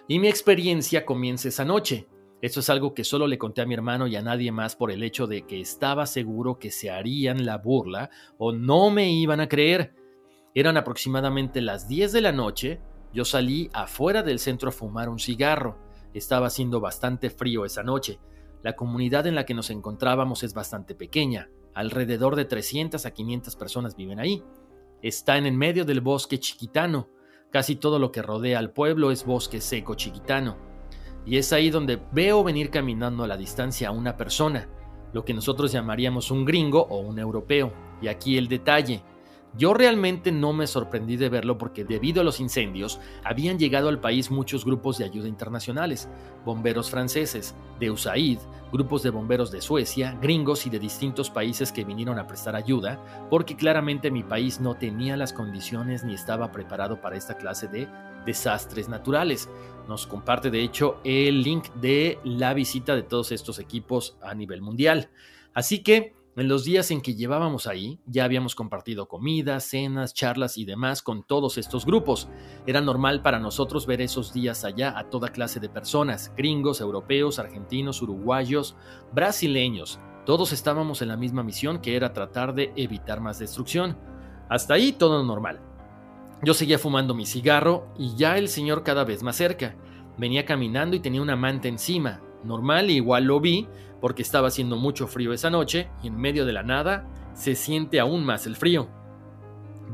Y 0.06 0.20
mi 0.20 0.28
experiencia 0.28 1.04
comienza 1.04 1.48
esa 1.48 1.64
noche. 1.64 2.06
Eso 2.40 2.60
es 2.60 2.70
algo 2.70 2.94
que 2.94 3.04
solo 3.04 3.26
le 3.26 3.38
conté 3.38 3.62
a 3.62 3.66
mi 3.66 3.74
hermano 3.74 4.06
y 4.06 4.14
a 4.14 4.22
nadie 4.22 4.52
más 4.52 4.76
por 4.76 4.92
el 4.92 5.02
hecho 5.02 5.26
de 5.26 5.46
que 5.46 5.60
estaba 5.60 6.06
seguro 6.06 6.58
que 6.58 6.70
se 6.70 6.90
harían 6.90 7.44
la 7.44 7.58
burla 7.58 8.10
o 8.38 8.52
no 8.52 8.90
me 8.90 9.10
iban 9.10 9.40
a 9.40 9.48
creer. 9.48 9.94
Eran 10.54 10.76
aproximadamente 10.76 11.60
las 11.60 11.88
10 11.88 12.12
de 12.12 12.20
la 12.20 12.32
noche 12.32 12.80
Yo 13.12 13.24
salí 13.24 13.70
afuera 13.72 14.22
del 14.22 14.38
centro 14.38 14.68
a 14.68 14.72
fumar 14.72 15.08
un 15.08 15.18
cigarro. 15.18 15.78
Estaba 16.14 16.47
haciendo 16.47 16.80
bastante 16.80 17.28
frío 17.28 17.64
esa 17.64 17.83
noche. 17.83 18.21
La 18.62 18.76
comunidad 18.76 19.26
en 19.26 19.35
la 19.35 19.44
que 19.44 19.52
nos 19.52 19.68
encontrábamos 19.71 20.42
es 20.44 20.54
bastante 20.54 20.94
pequeña. 20.94 21.50
Alrededor 21.75 22.37
de 22.37 22.44
300 22.44 23.04
a 23.04 23.11
500 23.11 23.56
personas 23.56 23.97
viven 23.97 24.21
ahí. 24.21 24.42
Está 25.02 25.37
en 25.37 25.44
el 25.44 25.54
medio 25.54 25.85
del 25.85 26.00
bosque 26.00 26.38
chiquitano. 26.38 27.11
Casi 27.50 27.76
todo 27.76 27.99
lo 27.99 28.12
que 28.12 28.23
rodea 28.23 28.59
al 28.59 28.71
pueblo 28.71 29.11
es 29.11 29.26
bosque 29.26 29.61
seco 29.61 29.97
chiquitano. 29.97 30.56
Y 31.26 31.37
es 31.37 31.52
ahí 31.52 31.71
donde 31.71 32.00
veo 32.12 32.44
venir 32.44 32.71
caminando 32.71 33.25
a 33.25 33.28
la 33.28 33.37
distancia 33.37 33.88
a 33.88 33.92
una 33.92 34.16
persona, 34.16 34.68
lo 35.12 35.25
que 35.25 35.35
nosotros 35.35 35.73
llamaríamos 35.73 36.30
un 36.30 36.44
gringo 36.44 36.83
o 36.83 37.00
un 37.00 37.18
europeo. 37.18 37.73
Y 38.00 38.09
aquí 38.09 38.38
el 38.38 38.49
detalle. 38.49 39.02
Yo 39.56 39.73
realmente 39.73 40.32
no 40.32 40.52
me 40.52 40.66
sorprendí 40.66 41.16
de 41.16 41.28
verlo 41.28 41.58
porque 41.58 41.84
debido 41.84 42.20
a 42.20 42.25
los 42.25 42.40
incendios 42.40 43.00
habían 43.23 43.56
llegado 43.56 43.88
al 43.88 44.00
país 44.00 44.32
muchos 44.32 44.64
grupos 44.64 44.99
de 44.99 45.04
ayuda 45.04 45.28
internacionales, 45.28 46.08
bomberos 46.44 46.90
franceses, 46.90 47.54
de 47.78 47.90
USAID, 47.90 48.38
grupos 48.73 49.04
de 49.04 49.11
bomberos 49.11 49.52
de 49.52 49.61
Suecia, 49.61 50.18
gringos 50.20 50.66
y 50.66 50.70
de 50.70 50.80
distintos 50.80 51.30
países 51.30 51.70
que 51.70 51.84
vinieron 51.84 52.18
a 52.18 52.26
prestar 52.26 52.56
ayuda, 52.56 53.00
porque 53.30 53.54
claramente 53.54 54.11
mi 54.11 54.25
país 54.25 54.58
no 54.61 54.75
tenía 54.75 55.16
las 55.16 55.32
condiciones 55.32 56.02
ni 56.02 56.14
estaba 56.14 56.50
preparado 56.50 57.00
para 57.00 57.16
esta 57.16 57.37
clase 57.37 57.68
de 57.68 57.87
desastres 58.26 58.88
naturales. 58.88 59.49
Nos 59.88 60.08
comparte 60.08 60.50
de 60.50 60.62
hecho 60.62 60.99
el 61.04 61.42
link 61.42 61.68
de 61.75 62.18
la 62.25 62.54
visita 62.54 62.96
de 62.96 63.04
todos 63.04 63.30
estos 63.30 63.61
equipos 63.61 64.16
a 64.20 64.34
nivel 64.34 64.62
mundial. 64.62 65.11
Así 65.52 65.84
que 65.84 66.14
en 66.36 66.48
los 66.48 66.64
días 66.64 66.90
en 66.90 67.00
que 67.00 67.14
llevábamos 67.14 67.68
ahí, 67.68 68.00
ya 68.06 68.24
habíamos 68.24 68.56
compartido 68.56 69.06
comidas, 69.06 69.64
cenas, 69.64 70.14
charlas 70.14 70.58
y 70.58 70.64
demás 70.64 71.00
con 71.00 71.22
todos 71.22 71.58
estos 71.58 71.86
grupos. 71.86 72.28
Era 72.66 72.80
normal 72.80 73.22
para 73.22 73.38
nosotros 73.38 73.86
ver 73.86 74.00
esos 74.00 74.32
días 74.32 74.64
allá 74.64 74.98
a 74.98 75.10
toda 75.10 75.28
clase 75.28 75.60
de 75.60 75.68
personas, 75.68 76.32
gringos, 76.36 76.80
europeos, 76.80 77.38
argentinos, 77.38 78.02
uruguayos, 78.02 78.76
brasileños. 79.12 80.00
Todos 80.26 80.52
estábamos 80.52 81.02
en 81.02 81.08
la 81.08 81.16
misma 81.16 81.44
misión 81.44 81.80
que 81.80 81.94
era 81.94 82.12
tratar 82.12 82.54
de 82.54 82.72
evitar 82.74 83.20
más 83.20 83.38
destrucción. 83.38 83.96
Hasta 84.48 84.74
ahí 84.74 84.92
todo 84.92 85.22
normal. 85.22 85.60
Yo 86.42 86.52
seguía 86.52 86.78
fumando 86.78 87.14
mi 87.14 87.26
cigarro 87.26 87.86
y 87.96 88.16
ya 88.16 88.38
el 88.38 88.48
señor 88.48 88.82
cada 88.82 89.04
vez 89.04 89.22
más 89.22 89.36
cerca. 89.36 89.76
Venía 90.18 90.44
caminando 90.44 90.96
y 90.96 91.00
tenía 91.00 91.22
una 91.22 91.36
manta 91.36 91.68
encima. 91.68 92.20
Normal, 92.42 92.90
igual 92.90 93.24
lo 93.24 93.40
vi, 93.40 93.68
porque 94.04 94.20
estaba 94.20 94.49
haciendo 94.49 94.76
mucho 94.76 95.06
frío 95.06 95.32
esa 95.32 95.49
noche 95.49 95.88
y 96.02 96.08
en 96.08 96.18
medio 96.18 96.44
de 96.44 96.52
la 96.52 96.62
nada 96.62 97.08
se 97.32 97.54
siente 97.54 98.00
aún 98.00 98.23
más 98.23 98.46
el 98.46 98.54
frío. 98.54 98.90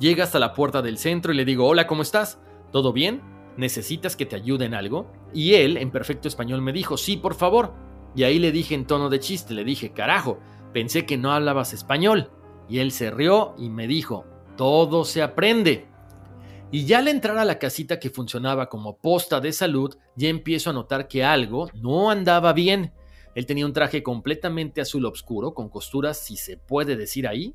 Llega 0.00 0.24
hasta 0.24 0.40
la 0.40 0.52
puerta 0.52 0.82
del 0.82 0.98
centro 0.98 1.32
y 1.32 1.36
le 1.36 1.44
digo, 1.44 1.64
hola, 1.64 1.86
¿cómo 1.86 2.02
estás? 2.02 2.40
¿Todo 2.72 2.92
bien? 2.92 3.22
¿Necesitas 3.56 4.16
que 4.16 4.26
te 4.26 4.34
ayude 4.34 4.64
en 4.64 4.74
algo? 4.74 5.12
Y 5.32 5.54
él, 5.54 5.76
en 5.76 5.92
perfecto 5.92 6.26
español, 6.26 6.60
me 6.60 6.72
dijo, 6.72 6.96
sí, 6.96 7.18
por 7.18 7.34
favor. 7.34 7.72
Y 8.16 8.24
ahí 8.24 8.40
le 8.40 8.50
dije 8.50 8.74
en 8.74 8.84
tono 8.84 9.10
de 9.10 9.20
chiste, 9.20 9.54
le 9.54 9.62
dije, 9.62 9.92
carajo, 9.92 10.40
pensé 10.72 11.06
que 11.06 11.16
no 11.16 11.30
hablabas 11.30 11.72
español. 11.72 12.32
Y 12.68 12.80
él 12.80 12.90
se 12.90 13.12
rió 13.12 13.54
y 13.58 13.70
me 13.70 13.86
dijo, 13.86 14.24
todo 14.56 15.04
se 15.04 15.22
aprende. 15.22 15.86
Y 16.72 16.84
ya 16.84 16.98
al 16.98 17.06
entrar 17.06 17.38
a 17.38 17.44
la 17.44 17.60
casita 17.60 18.00
que 18.00 18.10
funcionaba 18.10 18.68
como 18.68 18.96
posta 18.96 19.40
de 19.40 19.52
salud, 19.52 19.96
ya 20.16 20.28
empiezo 20.30 20.70
a 20.70 20.72
notar 20.72 21.06
que 21.06 21.22
algo 21.22 21.70
no 21.74 22.10
andaba 22.10 22.52
bien. 22.52 22.92
Él 23.34 23.46
tenía 23.46 23.66
un 23.66 23.72
traje 23.72 24.02
completamente 24.02 24.80
azul 24.80 25.06
oscuro, 25.06 25.54
con 25.54 25.68
costuras, 25.68 26.18
si 26.18 26.36
se 26.36 26.56
puede 26.56 26.96
decir 26.96 27.28
ahí, 27.28 27.54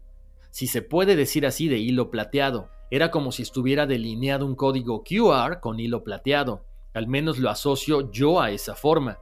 si 0.51 0.67
se 0.67 0.82
puede 0.82 1.15
decir 1.15 1.46
así, 1.46 1.67
de 1.67 1.79
hilo 1.79 2.10
plateado. 2.10 2.70
Era 2.89 3.12
como 3.12 3.32
si 3.32 3.41
estuviera 3.41 3.86
delineado 3.86 4.46
un 4.46 4.55
código 4.55 5.03
QR 5.03 5.60
con 5.60 5.79
hilo 5.79 6.03
plateado. 6.03 6.65
Al 6.94 7.08
menos 7.08 7.39
lo 7.39 7.50
asocio 7.50 8.10
yo 8.12 8.39
a 8.39 8.51
esa 8.51 8.75
forma. 8.75 9.20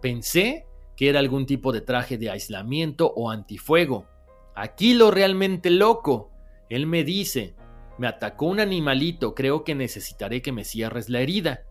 Pensé 0.00 0.66
que 0.96 1.08
era 1.08 1.20
algún 1.20 1.46
tipo 1.46 1.72
de 1.72 1.82
traje 1.82 2.18
de 2.18 2.30
aislamiento 2.30 3.12
o 3.14 3.30
antifuego. 3.30 4.06
Aquí 4.54 4.94
lo 4.94 5.10
realmente 5.10 5.70
loco. 5.70 6.30
Él 6.68 6.86
me 6.86 7.04
dice, 7.04 7.54
me 7.98 8.08
atacó 8.08 8.46
un 8.46 8.58
animalito, 8.58 9.34
creo 9.34 9.62
que 9.62 9.74
necesitaré 9.74 10.42
que 10.42 10.52
me 10.52 10.64
cierres 10.64 11.08
la 11.08 11.20
herida. 11.20 11.62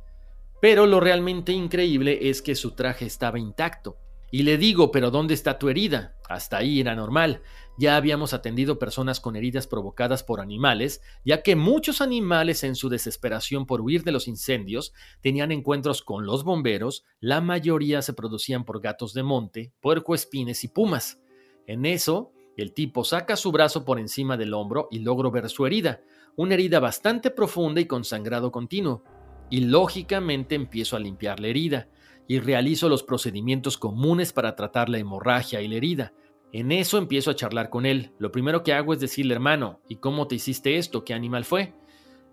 Pero 0.61 0.85
lo 0.85 0.99
realmente 0.99 1.51
increíble 1.51 2.29
es 2.29 2.41
que 2.41 2.55
su 2.55 2.71
traje 2.71 3.05
estaba 3.05 3.39
intacto. 3.39 3.97
Y 4.33 4.43
le 4.43 4.57
digo, 4.57 4.91
pero 4.91 5.11
¿dónde 5.11 5.33
está 5.33 5.59
tu 5.59 5.67
herida? 5.67 6.15
Hasta 6.29 6.57
ahí 6.57 6.79
era 6.79 6.95
normal. 6.95 7.41
Ya 7.77 7.97
habíamos 7.97 8.33
atendido 8.33 8.79
personas 8.79 9.19
con 9.19 9.35
heridas 9.35 9.67
provocadas 9.67 10.23
por 10.23 10.39
animales, 10.39 11.01
ya 11.25 11.43
que 11.43 11.57
muchos 11.57 11.99
animales 11.99 12.63
en 12.63 12.75
su 12.75 12.87
desesperación 12.87 13.65
por 13.65 13.81
huir 13.81 14.05
de 14.05 14.13
los 14.13 14.29
incendios 14.29 14.93
tenían 15.19 15.51
encuentros 15.51 16.01
con 16.01 16.25
los 16.25 16.45
bomberos, 16.45 17.03
la 17.19 17.41
mayoría 17.41 18.01
se 18.01 18.13
producían 18.13 18.63
por 18.63 18.79
gatos 18.79 19.13
de 19.13 19.23
monte, 19.23 19.73
puercoespines 19.81 20.63
y 20.63 20.69
pumas. 20.69 21.19
En 21.67 21.85
eso, 21.85 22.31
el 22.55 22.73
tipo 22.73 23.03
saca 23.03 23.35
su 23.35 23.51
brazo 23.51 23.83
por 23.83 23.99
encima 23.99 24.37
del 24.37 24.53
hombro 24.53 24.87
y 24.91 24.99
logro 24.99 25.29
ver 25.29 25.49
su 25.49 25.65
herida, 25.65 26.01
una 26.37 26.53
herida 26.53 26.79
bastante 26.79 27.31
profunda 27.31 27.81
y 27.81 27.85
con 27.85 28.05
sangrado 28.05 28.49
continuo. 28.49 29.03
Y 29.49 29.61
lógicamente 29.61 30.55
empiezo 30.55 30.95
a 30.95 31.01
limpiar 31.01 31.41
la 31.41 31.49
herida 31.49 31.89
y 32.31 32.39
realizo 32.39 32.87
los 32.87 33.03
procedimientos 33.03 33.77
comunes 33.77 34.31
para 34.31 34.55
tratar 34.55 34.87
la 34.87 34.99
hemorragia 34.99 35.59
y 35.59 35.67
la 35.67 35.75
herida. 35.75 36.13
En 36.53 36.71
eso 36.71 36.97
empiezo 36.97 37.29
a 37.29 37.35
charlar 37.35 37.69
con 37.69 37.85
él. 37.85 38.13
Lo 38.19 38.31
primero 38.31 38.63
que 38.63 38.71
hago 38.71 38.93
es 38.93 39.01
decirle, 39.01 39.33
hermano, 39.33 39.81
¿y 39.89 39.97
cómo 39.97 40.29
te 40.29 40.35
hiciste 40.35 40.77
esto? 40.77 41.03
¿Qué 41.03 41.13
animal 41.13 41.43
fue? 41.43 41.73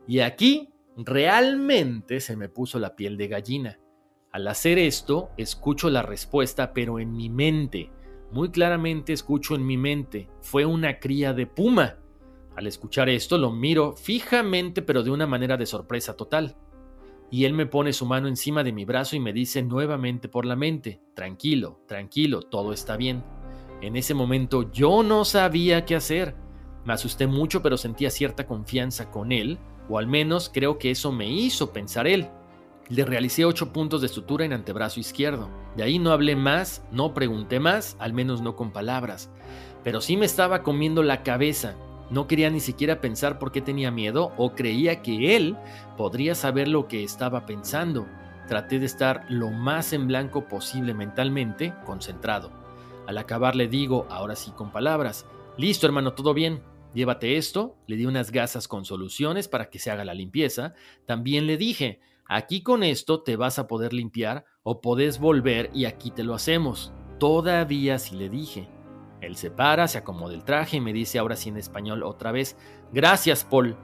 Y 0.06 0.20
aquí 0.20 0.68
realmente 0.96 2.20
se 2.20 2.36
me 2.36 2.48
puso 2.48 2.78
la 2.78 2.94
piel 2.94 3.16
de 3.16 3.26
gallina. 3.26 3.80
Al 4.30 4.46
hacer 4.46 4.78
esto, 4.78 5.30
escucho 5.36 5.90
la 5.90 6.02
respuesta, 6.02 6.72
pero 6.72 7.00
en 7.00 7.10
mi 7.10 7.28
mente. 7.28 7.90
Muy 8.30 8.50
claramente 8.50 9.12
escucho 9.12 9.56
en 9.56 9.66
mi 9.66 9.76
mente, 9.76 10.28
fue 10.40 10.64
una 10.64 11.00
cría 11.00 11.32
de 11.32 11.48
puma. 11.48 11.96
Al 12.54 12.68
escuchar 12.68 13.08
esto, 13.08 13.36
lo 13.36 13.50
miro 13.50 13.96
fijamente, 13.96 14.80
pero 14.80 15.02
de 15.02 15.10
una 15.10 15.26
manera 15.26 15.56
de 15.56 15.66
sorpresa 15.66 16.16
total 16.16 16.54
y 17.30 17.44
él 17.44 17.52
me 17.52 17.66
pone 17.66 17.92
su 17.92 18.06
mano 18.06 18.28
encima 18.28 18.64
de 18.64 18.72
mi 18.72 18.84
brazo 18.84 19.16
y 19.16 19.20
me 19.20 19.32
dice 19.32 19.62
nuevamente 19.62 20.28
por 20.28 20.46
la 20.46 20.56
mente, 20.56 21.00
tranquilo, 21.14 21.80
tranquilo, 21.86 22.42
todo 22.42 22.72
está 22.72 22.96
bien. 22.96 23.22
En 23.82 23.96
ese 23.96 24.14
momento 24.14 24.72
yo 24.72 25.02
no 25.02 25.24
sabía 25.24 25.84
qué 25.84 25.94
hacer. 25.94 26.34
Me 26.84 26.94
asusté 26.94 27.26
mucho 27.26 27.62
pero 27.62 27.76
sentía 27.76 28.10
cierta 28.10 28.46
confianza 28.46 29.10
con 29.10 29.30
él, 29.30 29.58
o 29.88 29.98
al 29.98 30.06
menos 30.06 30.50
creo 30.52 30.78
que 30.78 30.90
eso 30.90 31.12
me 31.12 31.30
hizo 31.30 31.72
pensar 31.72 32.06
él. 32.06 32.28
Le 32.88 33.04
realicé 33.04 33.44
ocho 33.44 33.72
puntos 33.72 34.00
de 34.00 34.08
sutura 34.08 34.46
en 34.46 34.54
antebrazo 34.54 34.98
izquierdo. 34.98 35.50
De 35.76 35.82
ahí 35.82 35.98
no 35.98 36.12
hablé 36.12 36.34
más, 36.34 36.82
no 36.90 37.12
pregunté 37.12 37.60
más, 37.60 37.96
al 37.98 38.14
menos 38.14 38.40
no 38.40 38.56
con 38.56 38.72
palabras. 38.72 39.30
Pero 39.84 40.00
sí 40.00 40.16
me 40.16 40.24
estaba 40.24 40.62
comiendo 40.62 41.02
la 41.02 41.22
cabeza 41.22 41.76
no 42.10 42.26
quería 42.26 42.50
ni 42.50 42.60
siquiera 42.60 43.00
pensar 43.00 43.38
por 43.38 43.52
qué 43.52 43.60
tenía 43.60 43.90
miedo 43.90 44.32
o 44.36 44.54
creía 44.54 45.02
que 45.02 45.36
él 45.36 45.56
podría 45.96 46.34
saber 46.34 46.68
lo 46.68 46.88
que 46.88 47.04
estaba 47.04 47.44
pensando. 47.46 48.06
Traté 48.46 48.78
de 48.78 48.86
estar 48.86 49.26
lo 49.28 49.50
más 49.50 49.92
en 49.92 50.06
blanco 50.06 50.48
posible 50.48 50.94
mentalmente, 50.94 51.74
concentrado. 51.84 52.50
Al 53.06 53.18
acabar 53.18 53.56
le 53.56 53.68
digo, 53.68 54.06
ahora 54.10 54.36
sí 54.36 54.52
con 54.52 54.72
palabras, 54.72 55.26
listo 55.56 55.86
hermano, 55.86 56.14
todo 56.14 56.32
bien, 56.32 56.62
llévate 56.94 57.36
esto, 57.36 57.76
le 57.86 57.96
di 57.96 58.06
unas 58.06 58.32
gasas 58.32 58.68
con 58.68 58.84
soluciones 58.84 59.48
para 59.48 59.68
que 59.68 59.78
se 59.78 59.90
haga 59.90 60.04
la 60.04 60.14
limpieza, 60.14 60.74
también 61.06 61.46
le 61.46 61.56
dije, 61.56 62.00
aquí 62.26 62.62
con 62.62 62.82
esto 62.82 63.22
te 63.22 63.36
vas 63.36 63.58
a 63.58 63.66
poder 63.66 63.92
limpiar 63.92 64.46
o 64.62 64.80
podés 64.80 65.18
volver 65.18 65.70
y 65.74 65.84
aquí 65.84 66.10
te 66.10 66.24
lo 66.24 66.34
hacemos. 66.34 66.92
Todavía 67.18 67.98
sí 67.98 68.16
le 68.16 68.30
dije. 68.30 68.77
Él 69.20 69.36
se 69.36 69.50
para, 69.50 69.88
se 69.88 69.98
acomoda 69.98 70.34
el 70.34 70.44
traje 70.44 70.76
y 70.76 70.80
me 70.80 70.92
dice 70.92 71.18
ahora 71.18 71.36
sí 71.36 71.48
en 71.48 71.56
español 71.56 72.02
otra 72.02 72.32
vez, 72.32 72.56
gracias 72.92 73.44
Paul. 73.44 73.76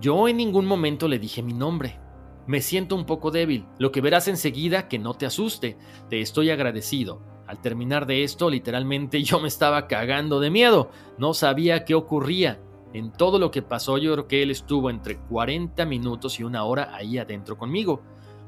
Yo 0.00 0.28
en 0.28 0.36
ningún 0.36 0.66
momento 0.66 1.08
le 1.08 1.18
dije 1.18 1.42
mi 1.42 1.52
nombre. 1.52 1.98
Me 2.46 2.62
siento 2.62 2.96
un 2.96 3.04
poco 3.04 3.30
débil, 3.30 3.66
lo 3.78 3.92
que 3.92 4.00
verás 4.00 4.26
enseguida 4.26 4.88
que 4.88 4.98
no 4.98 5.14
te 5.14 5.26
asuste, 5.26 5.76
te 6.08 6.20
estoy 6.20 6.50
agradecido. 6.50 7.20
Al 7.46 7.60
terminar 7.60 8.06
de 8.06 8.24
esto, 8.24 8.50
literalmente 8.50 9.22
yo 9.24 9.40
me 9.40 9.48
estaba 9.48 9.86
cagando 9.86 10.40
de 10.40 10.50
miedo, 10.50 10.90
no 11.18 11.34
sabía 11.34 11.84
qué 11.84 11.94
ocurría. 11.94 12.60
En 12.94 13.12
todo 13.12 13.38
lo 13.38 13.50
que 13.50 13.60
pasó 13.60 13.98
yo 13.98 14.12
creo 14.14 14.28
que 14.28 14.42
él 14.42 14.50
estuvo 14.50 14.88
entre 14.88 15.18
40 15.18 15.84
minutos 15.84 16.40
y 16.40 16.44
una 16.44 16.64
hora 16.64 16.94
ahí 16.94 17.18
adentro 17.18 17.58
conmigo. 17.58 18.00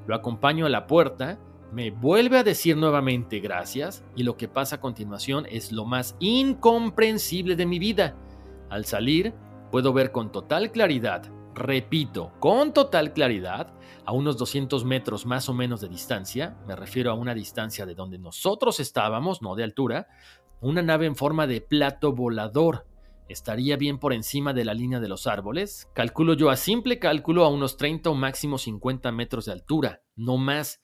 Lo 0.07 0.15
acompaño 0.15 0.65
a 0.65 0.71
la 0.71 0.87
puerta 0.87 1.39
me 1.73 1.91
vuelve 1.91 2.39
a 2.39 2.45
decir 2.45 2.77
nuevamente 2.77 3.41
gracias 3.41 4.05
y 4.17 4.25
lo 4.25 4.37
que 4.37 4.49
pasa 4.49 4.77
a 4.77 4.81
continuación 4.81 5.47
es 5.49 5.73
lo 5.73 5.85
más 5.85 6.17
incomprensible 6.19 7.57
de 7.57 7.67
mi 7.67 7.79
vida. 7.79 8.17
Al 8.69 8.85
salir, 8.85 9.35
puedo 9.71 9.93
ver 9.93 10.13
con 10.13 10.33
total 10.33 10.73
claridad, 10.73 11.31
repito, 11.55 12.33
con 12.41 12.73
total 12.73 13.13
claridad, 13.13 13.73
a 14.05 14.13
unos 14.13 14.37
200 14.39 14.85
metros 14.85 15.27
más 15.27 15.49
o 15.49 15.55
menos 15.55 15.81
de 15.81 15.89
distancia, 15.89 16.57
me 16.67 16.75
refiero 16.75 17.11
a 17.11 17.15
una 17.15 17.35
distancia 17.35 17.87
de 17.87 17.95
donde 17.95 18.19
nosotros 18.19 18.81
estábamos, 18.81 19.43
no 19.43 19.55
de 19.55 19.65
altura, 19.65 20.09
una 20.61 20.83
nave 20.83 21.07
en 21.07 21.17
forma 21.17 21.47
de 21.47 21.61
plato 21.61 22.13
volador. 22.13 22.87
estaría 23.29 23.77
bien 23.77 23.99
por 23.99 24.13
encima 24.13 24.53
de 24.53 24.65
la 24.65 24.75
línea 24.75 24.99
de 24.99 25.09
los 25.09 25.29
árboles. 25.29 25.89
Calculo 25.95 26.35
yo 26.35 26.51
a 26.51 26.57
simple 26.57 26.99
cálculo 26.99 27.45
a 27.45 27.49
unos 27.49 27.77
30 27.77 28.11
o 28.11 28.15
máximo 28.17 28.59
50 28.59 29.13
metros 29.13 29.45
de 29.45 29.53
altura, 29.53 30.03
no 30.17 30.37
más. 30.37 30.81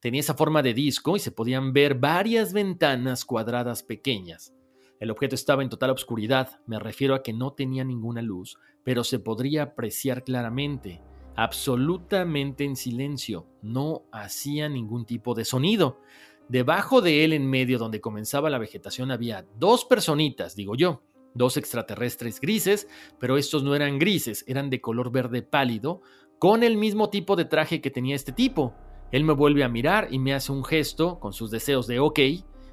Tenía 0.00 0.20
esa 0.20 0.34
forma 0.34 0.62
de 0.62 0.72
disco 0.72 1.14
y 1.16 1.20
se 1.20 1.30
podían 1.30 1.74
ver 1.74 1.94
varias 1.94 2.54
ventanas 2.54 3.26
cuadradas 3.26 3.82
pequeñas. 3.82 4.54
El 4.98 5.10
objeto 5.10 5.34
estaba 5.34 5.62
en 5.62 5.68
total 5.68 5.90
oscuridad, 5.90 6.60
me 6.66 6.78
refiero 6.78 7.14
a 7.14 7.22
que 7.22 7.34
no 7.34 7.52
tenía 7.52 7.84
ninguna 7.84 8.22
luz, 8.22 8.58
pero 8.82 9.04
se 9.04 9.18
podría 9.18 9.62
apreciar 9.62 10.24
claramente, 10.24 11.02
absolutamente 11.36 12.64
en 12.64 12.76
silencio, 12.76 13.46
no 13.62 14.04
hacía 14.10 14.70
ningún 14.70 15.04
tipo 15.04 15.34
de 15.34 15.44
sonido. 15.44 16.00
Debajo 16.48 17.02
de 17.02 17.24
él, 17.24 17.34
en 17.34 17.48
medio 17.48 17.78
donde 17.78 18.00
comenzaba 18.00 18.50
la 18.50 18.58
vegetación, 18.58 19.10
había 19.10 19.46
dos 19.58 19.84
personitas, 19.84 20.56
digo 20.56 20.74
yo, 20.76 21.02
dos 21.34 21.56
extraterrestres 21.56 22.40
grises, 22.40 22.88
pero 23.18 23.36
estos 23.36 23.62
no 23.62 23.74
eran 23.74 23.98
grises, 23.98 24.44
eran 24.48 24.70
de 24.70 24.80
color 24.80 25.12
verde 25.12 25.42
pálido, 25.42 26.00
con 26.38 26.62
el 26.62 26.76
mismo 26.78 27.10
tipo 27.10 27.36
de 27.36 27.44
traje 27.44 27.80
que 27.80 27.90
tenía 27.90 28.16
este 28.16 28.32
tipo. 28.32 28.74
Él 29.12 29.24
me 29.24 29.32
vuelve 29.32 29.64
a 29.64 29.68
mirar 29.68 30.08
y 30.10 30.18
me 30.18 30.34
hace 30.34 30.52
un 30.52 30.64
gesto 30.64 31.18
con 31.18 31.32
sus 31.32 31.50
deseos 31.50 31.86
de 31.86 31.98
ok, 32.00 32.18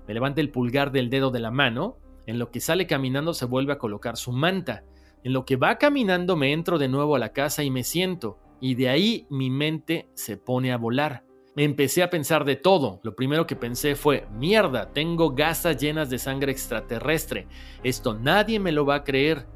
me 0.07 0.13
levanta 0.13 0.41
el 0.41 0.51
pulgar 0.51 0.91
del 0.91 1.09
dedo 1.09 1.31
de 1.31 1.39
la 1.39 1.51
mano, 1.51 1.97
en 2.25 2.39
lo 2.39 2.51
que 2.51 2.59
sale 2.59 2.87
caminando 2.87 3.33
se 3.33 3.45
vuelve 3.45 3.73
a 3.73 3.77
colocar 3.77 4.17
su 4.17 4.31
manta, 4.31 4.83
en 5.23 5.33
lo 5.33 5.45
que 5.45 5.55
va 5.55 5.77
caminando 5.77 6.35
me 6.35 6.53
entro 6.53 6.77
de 6.77 6.87
nuevo 6.87 7.15
a 7.15 7.19
la 7.19 7.33
casa 7.33 7.63
y 7.63 7.71
me 7.71 7.83
siento, 7.83 8.37
y 8.59 8.75
de 8.75 8.89
ahí 8.89 9.27
mi 9.29 9.49
mente 9.49 10.09
se 10.13 10.37
pone 10.37 10.71
a 10.71 10.77
volar. 10.77 11.23
Me 11.55 11.63
empecé 11.63 12.03
a 12.03 12.11
pensar 12.11 12.45
de 12.45 12.55
todo. 12.55 12.99
Lo 13.01 13.15
primero 13.15 13.47
que 13.47 13.55
pensé 13.55 13.95
fue, 13.95 14.27
mierda, 14.37 14.93
tengo 14.93 15.31
gasas 15.31 15.77
llenas 15.77 16.07
de 16.07 16.19
sangre 16.19 16.51
extraterrestre. 16.51 17.47
Esto 17.83 18.13
nadie 18.13 18.59
me 18.59 18.71
lo 18.71 18.85
va 18.85 18.95
a 18.95 19.03
creer. 19.03 19.47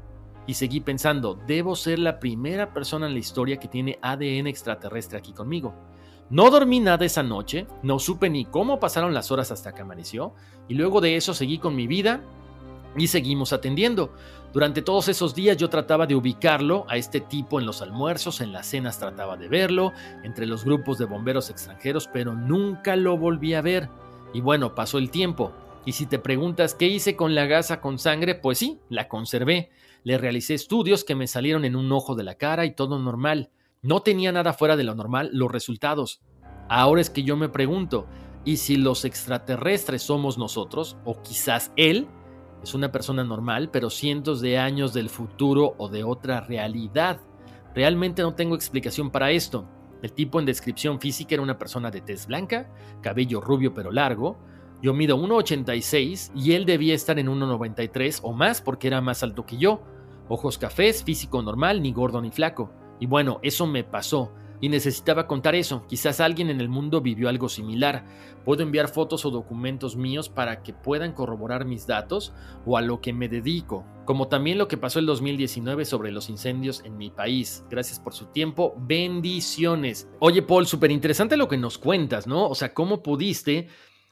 Y 0.48 0.54
seguí 0.54 0.80
pensando, 0.80 1.38
debo 1.46 1.76
ser 1.76 2.00
la 2.00 2.18
primera 2.18 2.72
persona 2.72 3.06
en 3.06 3.12
la 3.12 3.20
historia 3.20 3.58
que 3.58 3.68
tiene 3.68 4.00
ADN 4.02 4.48
extraterrestre 4.48 5.16
aquí 5.16 5.32
conmigo. 5.32 5.76
No 6.32 6.48
dormí 6.48 6.80
nada 6.80 7.04
esa 7.04 7.22
noche, 7.22 7.66
no 7.82 7.98
supe 7.98 8.30
ni 8.30 8.46
cómo 8.46 8.80
pasaron 8.80 9.12
las 9.12 9.30
horas 9.30 9.50
hasta 9.50 9.74
que 9.74 9.82
amaneció, 9.82 10.32
y 10.66 10.72
luego 10.72 11.02
de 11.02 11.16
eso 11.16 11.34
seguí 11.34 11.58
con 11.58 11.76
mi 11.76 11.86
vida 11.86 12.22
y 12.96 13.08
seguimos 13.08 13.52
atendiendo. 13.52 14.14
Durante 14.50 14.80
todos 14.80 15.08
esos 15.08 15.34
días 15.34 15.58
yo 15.58 15.68
trataba 15.68 16.06
de 16.06 16.14
ubicarlo 16.14 16.86
a 16.88 16.96
este 16.96 17.20
tipo 17.20 17.60
en 17.60 17.66
los 17.66 17.82
almuerzos, 17.82 18.40
en 18.40 18.50
las 18.50 18.66
cenas 18.66 18.98
trataba 18.98 19.36
de 19.36 19.48
verlo, 19.48 19.92
entre 20.22 20.46
los 20.46 20.64
grupos 20.64 20.96
de 20.96 21.04
bomberos 21.04 21.50
extranjeros, 21.50 22.08
pero 22.10 22.32
nunca 22.32 22.96
lo 22.96 23.18
volví 23.18 23.52
a 23.52 23.60
ver. 23.60 23.90
Y 24.32 24.40
bueno, 24.40 24.74
pasó 24.74 24.96
el 24.96 25.10
tiempo. 25.10 25.52
Y 25.84 25.92
si 25.92 26.06
te 26.06 26.18
preguntas 26.18 26.74
qué 26.74 26.86
hice 26.86 27.14
con 27.14 27.34
la 27.34 27.44
gasa 27.44 27.82
con 27.82 27.98
sangre, 27.98 28.36
pues 28.36 28.56
sí, 28.56 28.80
la 28.88 29.06
conservé. 29.06 29.68
Le 30.02 30.16
realicé 30.16 30.54
estudios 30.54 31.04
que 31.04 31.14
me 31.14 31.26
salieron 31.26 31.66
en 31.66 31.76
un 31.76 31.92
ojo 31.92 32.14
de 32.14 32.24
la 32.24 32.36
cara 32.36 32.64
y 32.64 32.74
todo 32.74 32.98
normal. 32.98 33.50
No 33.84 33.98
tenía 33.98 34.30
nada 34.30 34.52
fuera 34.52 34.76
de 34.76 34.84
lo 34.84 34.94
normal 34.94 35.30
los 35.32 35.50
resultados. 35.50 36.22
Ahora 36.68 37.00
es 37.00 37.10
que 37.10 37.24
yo 37.24 37.36
me 37.36 37.48
pregunto, 37.48 38.06
¿y 38.44 38.58
si 38.58 38.76
los 38.76 39.04
extraterrestres 39.04 40.02
somos 40.02 40.38
nosotros, 40.38 40.96
o 41.04 41.20
quizás 41.20 41.72
él? 41.74 42.06
Es 42.62 42.74
una 42.74 42.92
persona 42.92 43.24
normal, 43.24 43.70
pero 43.72 43.90
cientos 43.90 44.40
de 44.40 44.56
años 44.56 44.94
del 44.94 45.08
futuro 45.08 45.74
o 45.78 45.88
de 45.88 46.04
otra 46.04 46.42
realidad. 46.42 47.20
Realmente 47.74 48.22
no 48.22 48.36
tengo 48.36 48.54
explicación 48.54 49.10
para 49.10 49.32
esto. 49.32 49.66
El 50.00 50.12
tipo 50.12 50.38
en 50.38 50.46
descripción 50.46 51.00
física 51.00 51.34
era 51.34 51.42
una 51.42 51.58
persona 51.58 51.90
de 51.90 52.02
tez 52.02 52.28
blanca, 52.28 52.72
cabello 53.00 53.40
rubio 53.40 53.74
pero 53.74 53.90
largo. 53.90 54.38
Yo 54.80 54.94
mido 54.94 55.16
1,86 55.16 56.30
y 56.36 56.52
él 56.52 56.66
debía 56.66 56.94
estar 56.94 57.18
en 57.18 57.26
1,93 57.26 58.20
o 58.22 58.32
más 58.32 58.62
porque 58.62 58.86
era 58.86 59.00
más 59.00 59.24
alto 59.24 59.44
que 59.44 59.58
yo. 59.58 59.82
Ojos 60.28 60.56
cafés, 60.56 61.02
físico 61.02 61.42
normal, 61.42 61.82
ni 61.82 61.92
gordo 61.92 62.22
ni 62.22 62.30
flaco. 62.30 62.70
Y 63.02 63.06
bueno, 63.06 63.40
eso 63.42 63.66
me 63.66 63.82
pasó 63.82 64.30
y 64.60 64.68
necesitaba 64.68 65.26
contar 65.26 65.56
eso. 65.56 65.84
Quizás 65.88 66.20
alguien 66.20 66.50
en 66.50 66.60
el 66.60 66.68
mundo 66.68 67.00
vivió 67.00 67.28
algo 67.28 67.48
similar. 67.48 68.04
Puedo 68.44 68.62
enviar 68.62 68.86
fotos 68.86 69.26
o 69.26 69.30
documentos 69.32 69.96
míos 69.96 70.28
para 70.28 70.62
que 70.62 70.72
puedan 70.72 71.12
corroborar 71.12 71.64
mis 71.64 71.88
datos 71.88 72.32
o 72.64 72.76
a 72.76 72.80
lo 72.80 73.00
que 73.00 73.12
me 73.12 73.28
dedico, 73.28 73.84
como 74.04 74.28
también 74.28 74.56
lo 74.56 74.68
que 74.68 74.76
pasó 74.76 75.00
el 75.00 75.06
2019 75.06 75.84
sobre 75.84 76.12
los 76.12 76.30
incendios 76.30 76.80
en 76.84 76.96
mi 76.96 77.10
país. 77.10 77.64
Gracias 77.68 77.98
por 77.98 78.14
su 78.14 78.26
tiempo. 78.26 78.72
Bendiciones. 78.78 80.08
Oye, 80.20 80.42
Paul, 80.42 80.68
súper 80.68 80.92
interesante 80.92 81.36
lo 81.36 81.48
que 81.48 81.58
nos 81.58 81.78
cuentas, 81.78 82.28
¿no? 82.28 82.46
O 82.46 82.54
sea, 82.54 82.72
¿cómo 82.72 83.02
pudiste 83.02 83.66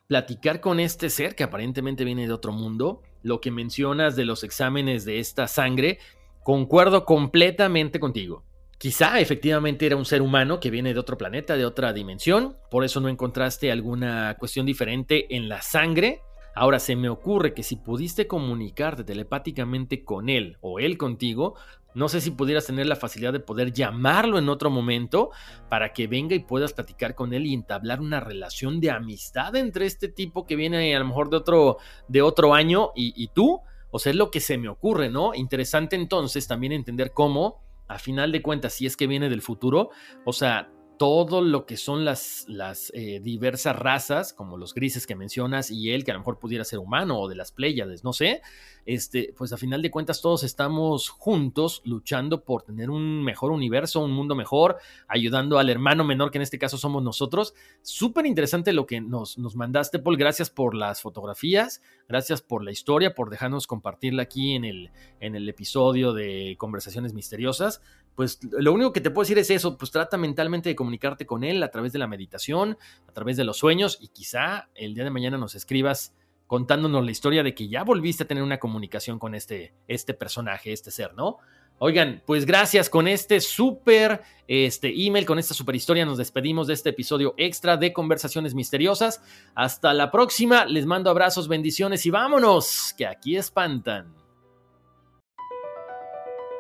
platicar 0.09 0.61
con 0.61 0.81
este 0.81 1.11
ser 1.11 1.37
que 1.37 1.45
aparentemente 1.45 2.05
viene 2.05 2.27
de 2.27 2.33
otro 2.33 2.51
mundo? 2.51 3.03
Lo 3.23 3.41
que 3.41 3.53
mencionas 3.53 4.17
de 4.17 4.25
los 4.25 4.43
exámenes 4.43 5.05
de 5.05 5.21
esta 5.21 5.47
sangre, 5.47 6.01
concuerdo 6.43 7.05
completamente 7.05 8.01
contigo. 8.01 8.50
Quizá 8.81 9.21
efectivamente 9.21 9.85
era 9.85 9.97
un 9.97 10.07
ser 10.07 10.23
humano 10.23 10.59
que 10.59 10.71
viene 10.71 10.95
de 10.95 11.01
otro 11.01 11.19
planeta, 11.19 11.55
de 11.55 11.67
otra 11.67 11.93
dimensión, 11.93 12.57
por 12.71 12.83
eso 12.83 12.99
no 12.99 13.11
encontraste 13.11 13.71
alguna 13.71 14.39
cuestión 14.39 14.65
diferente 14.65 15.37
en 15.37 15.51
la 15.51 15.61
sangre. 15.61 16.23
Ahora 16.55 16.79
se 16.79 16.97
me 16.97 17.11
ocurre 17.11 17.53
que 17.53 17.63
si 17.63 17.77
pudiste 17.77 18.27
comunicarte 18.27 19.05
telepáticamente 19.05 20.03
con 20.03 20.31
él 20.31 20.57
o 20.63 20.79
él 20.79 20.97
contigo, 20.97 21.57
no 21.93 22.09
sé 22.09 22.23
si 22.23 22.31
pudieras 22.31 22.65
tener 22.65 22.87
la 22.87 22.97
facilidad 22.97 23.35
de 23.35 23.41
poder 23.41 23.71
llamarlo 23.71 24.39
en 24.39 24.49
otro 24.49 24.71
momento 24.71 25.29
para 25.69 25.93
que 25.93 26.07
venga 26.07 26.35
y 26.35 26.39
puedas 26.39 26.73
platicar 26.73 27.15
con 27.15 27.35
él 27.35 27.45
y 27.45 27.53
entablar 27.53 28.01
una 28.01 28.21
relación 28.21 28.81
de 28.81 28.93
amistad 28.93 29.57
entre 29.57 29.85
este 29.85 30.09
tipo 30.09 30.47
que 30.47 30.57
viene 30.57 30.97
a 30.97 31.01
lo 31.01 31.05
mejor 31.05 31.29
de 31.29 31.37
otro, 31.37 31.77
de 32.09 32.23
otro 32.23 32.55
año 32.55 32.93
y, 32.97 33.13
y 33.15 33.29
tú. 33.29 33.61
O 33.91 33.99
sea, 33.99 34.09
es 34.09 34.17
lo 34.17 34.31
que 34.31 34.41
se 34.41 34.57
me 34.57 34.71
ocurre, 34.71 35.11
¿no? 35.11 35.35
Interesante 35.35 35.97
entonces 35.97 36.49
también 36.49 36.73
entender 36.73 37.13
cómo 37.13 37.69
a 37.91 37.99
final 37.99 38.31
de 38.31 38.41
cuentas, 38.41 38.75
si 38.75 38.87
es 38.87 38.97
que 38.97 39.09
viene 39.09 39.29
del 39.29 39.43
futuro, 39.43 39.91
o 40.25 40.33
sea, 40.33 40.71
todo 41.01 41.41
lo 41.41 41.65
que 41.65 41.79
son 41.79 42.05
las, 42.05 42.45
eh, 42.93 43.21
diversas 43.23 43.75
razas, 43.75 44.35
como 44.35 44.59
los 44.59 44.75
grises 44.75 45.07
que 45.07 45.17
mencionas, 45.17 45.71
y 45.71 45.93
él 45.93 46.05
que 46.05 46.11
a 46.11 46.15
lo 46.15 46.21
mejor 46.21 46.39
pudiera 46.39 46.63
ser 46.63 46.79
humano 46.79 47.19
o 47.19 47.27
de 47.27 47.37
las 47.37 47.53
Pléyades, 47.53 48.05
no 48.05 48.13
sé, 48.13 48.43
este, 48.85 49.33
pues 49.35 49.51
a 49.55 49.57
final 49.57 49.81
de 49.81 49.91
cuentas 49.91 50.21
todos 50.21 50.45
estamos 50.45 51.09
juntos 51.09 51.81
luchando 51.87 52.45
por 52.45 52.65
tener 52.65 52.91
un 52.91 53.25
mejor 53.25 53.51
universo, 53.51 54.01
un 54.01 54.13
mundo 54.13 54.35
mejor, 54.35 54.77
ayudando 55.09 55.59
al 55.59 55.71
hermano 55.71 56.05
menor 56.05 56.31
que 56.31 56.37
en 56.37 56.43
este 56.43 56.59
caso 56.59 56.77
somos 56.77 57.03
nosotros. 57.03 57.55
Súper 57.81 58.27
interesante 58.27 58.75
lo 58.75 58.85
que 58.85 59.01
nos, 59.01 59.39
nos 59.39 59.57
mandaste, 59.57 60.01
Paul. 60.01 60.19
Gracias 60.19 60.51
por 60.51 60.75
las 60.75 61.01
fotografías, 61.01 61.81
gracias 62.11 62.43
por 62.43 62.63
la 62.63 62.73
historia, 62.73 63.15
por 63.15 63.31
dejarnos 63.31 63.67
compartirla 63.67 64.25
aquí 64.25 64.55
en 64.55 64.67
el, 64.67 64.91
en 65.21 65.35
el 65.35 65.49
episodio 65.49 66.13
de 66.13 66.57
Conversaciones 66.59 67.15
Misteriosas 67.15 67.81
pues 68.15 68.39
lo 68.51 68.73
único 68.73 68.93
que 68.93 69.01
te 69.01 69.11
puedo 69.11 69.25
decir 69.25 69.39
es 69.39 69.51
eso, 69.51 69.79
pues 69.79 69.91
trata 69.91 70.17
mentalmente 70.17 70.69
de 70.69 70.77
comunicarte 70.77 71.27
con 71.27 71.45
él 71.45 71.63
a 71.63 71.71
través 71.71 71.93
de 71.93 71.99
la 71.99 72.07
meditación, 72.07 72.77
a 73.09 73.13
través 73.13 73.37
de 73.37 73.45
los 73.45 73.59
sueños 73.59 73.99
y 74.01 74.09
quizá 74.09 74.69
el 74.75 74.95
día 74.95 75.05
de 75.05 75.11
mañana 75.11 75.39
nos 75.39 75.55
escribas 75.55 76.15
contándonos 76.47 77.05
la 77.05 77.13
historia 77.13 77.43
de 77.43 77.55
que 77.55 77.69
ya 77.69 77.85
volviste 77.85 78.25
a 78.25 78.27
tener 78.27 78.43
una 78.43 78.59
comunicación 78.59 79.19
con 79.19 79.35
este, 79.35 79.73
este 79.87 80.15
personaje, 80.15 80.73
este 80.73 80.91
ser, 80.91 81.15
¿no? 81.15 81.39
Oigan, 81.83 82.23
pues 82.27 82.45
gracias 82.45 82.91
con 82.91 83.09
este 83.09 83.41
súper 83.41 84.21
este 84.47 84.93
email, 84.95 85.25
con 85.25 85.39
esta 85.39 85.55
super 85.55 85.75
historia, 85.75 86.05
nos 86.05 86.19
despedimos 86.19 86.67
de 86.67 86.75
este 86.75 86.91
episodio 86.91 87.35
extra 87.39 87.79
de 87.79 87.95
Conversaciones 87.95 88.53
Misteriosas. 88.53 89.23
Hasta 89.55 89.95
la 89.95 90.11
próxima, 90.11 90.67
les 90.67 90.85
mando 90.85 91.09
abrazos, 91.09 91.49
bendiciones 91.49 92.05
y 92.05 92.11
vámonos, 92.11 92.95
que 92.99 93.07
aquí 93.07 93.37
espantan. 93.37 94.20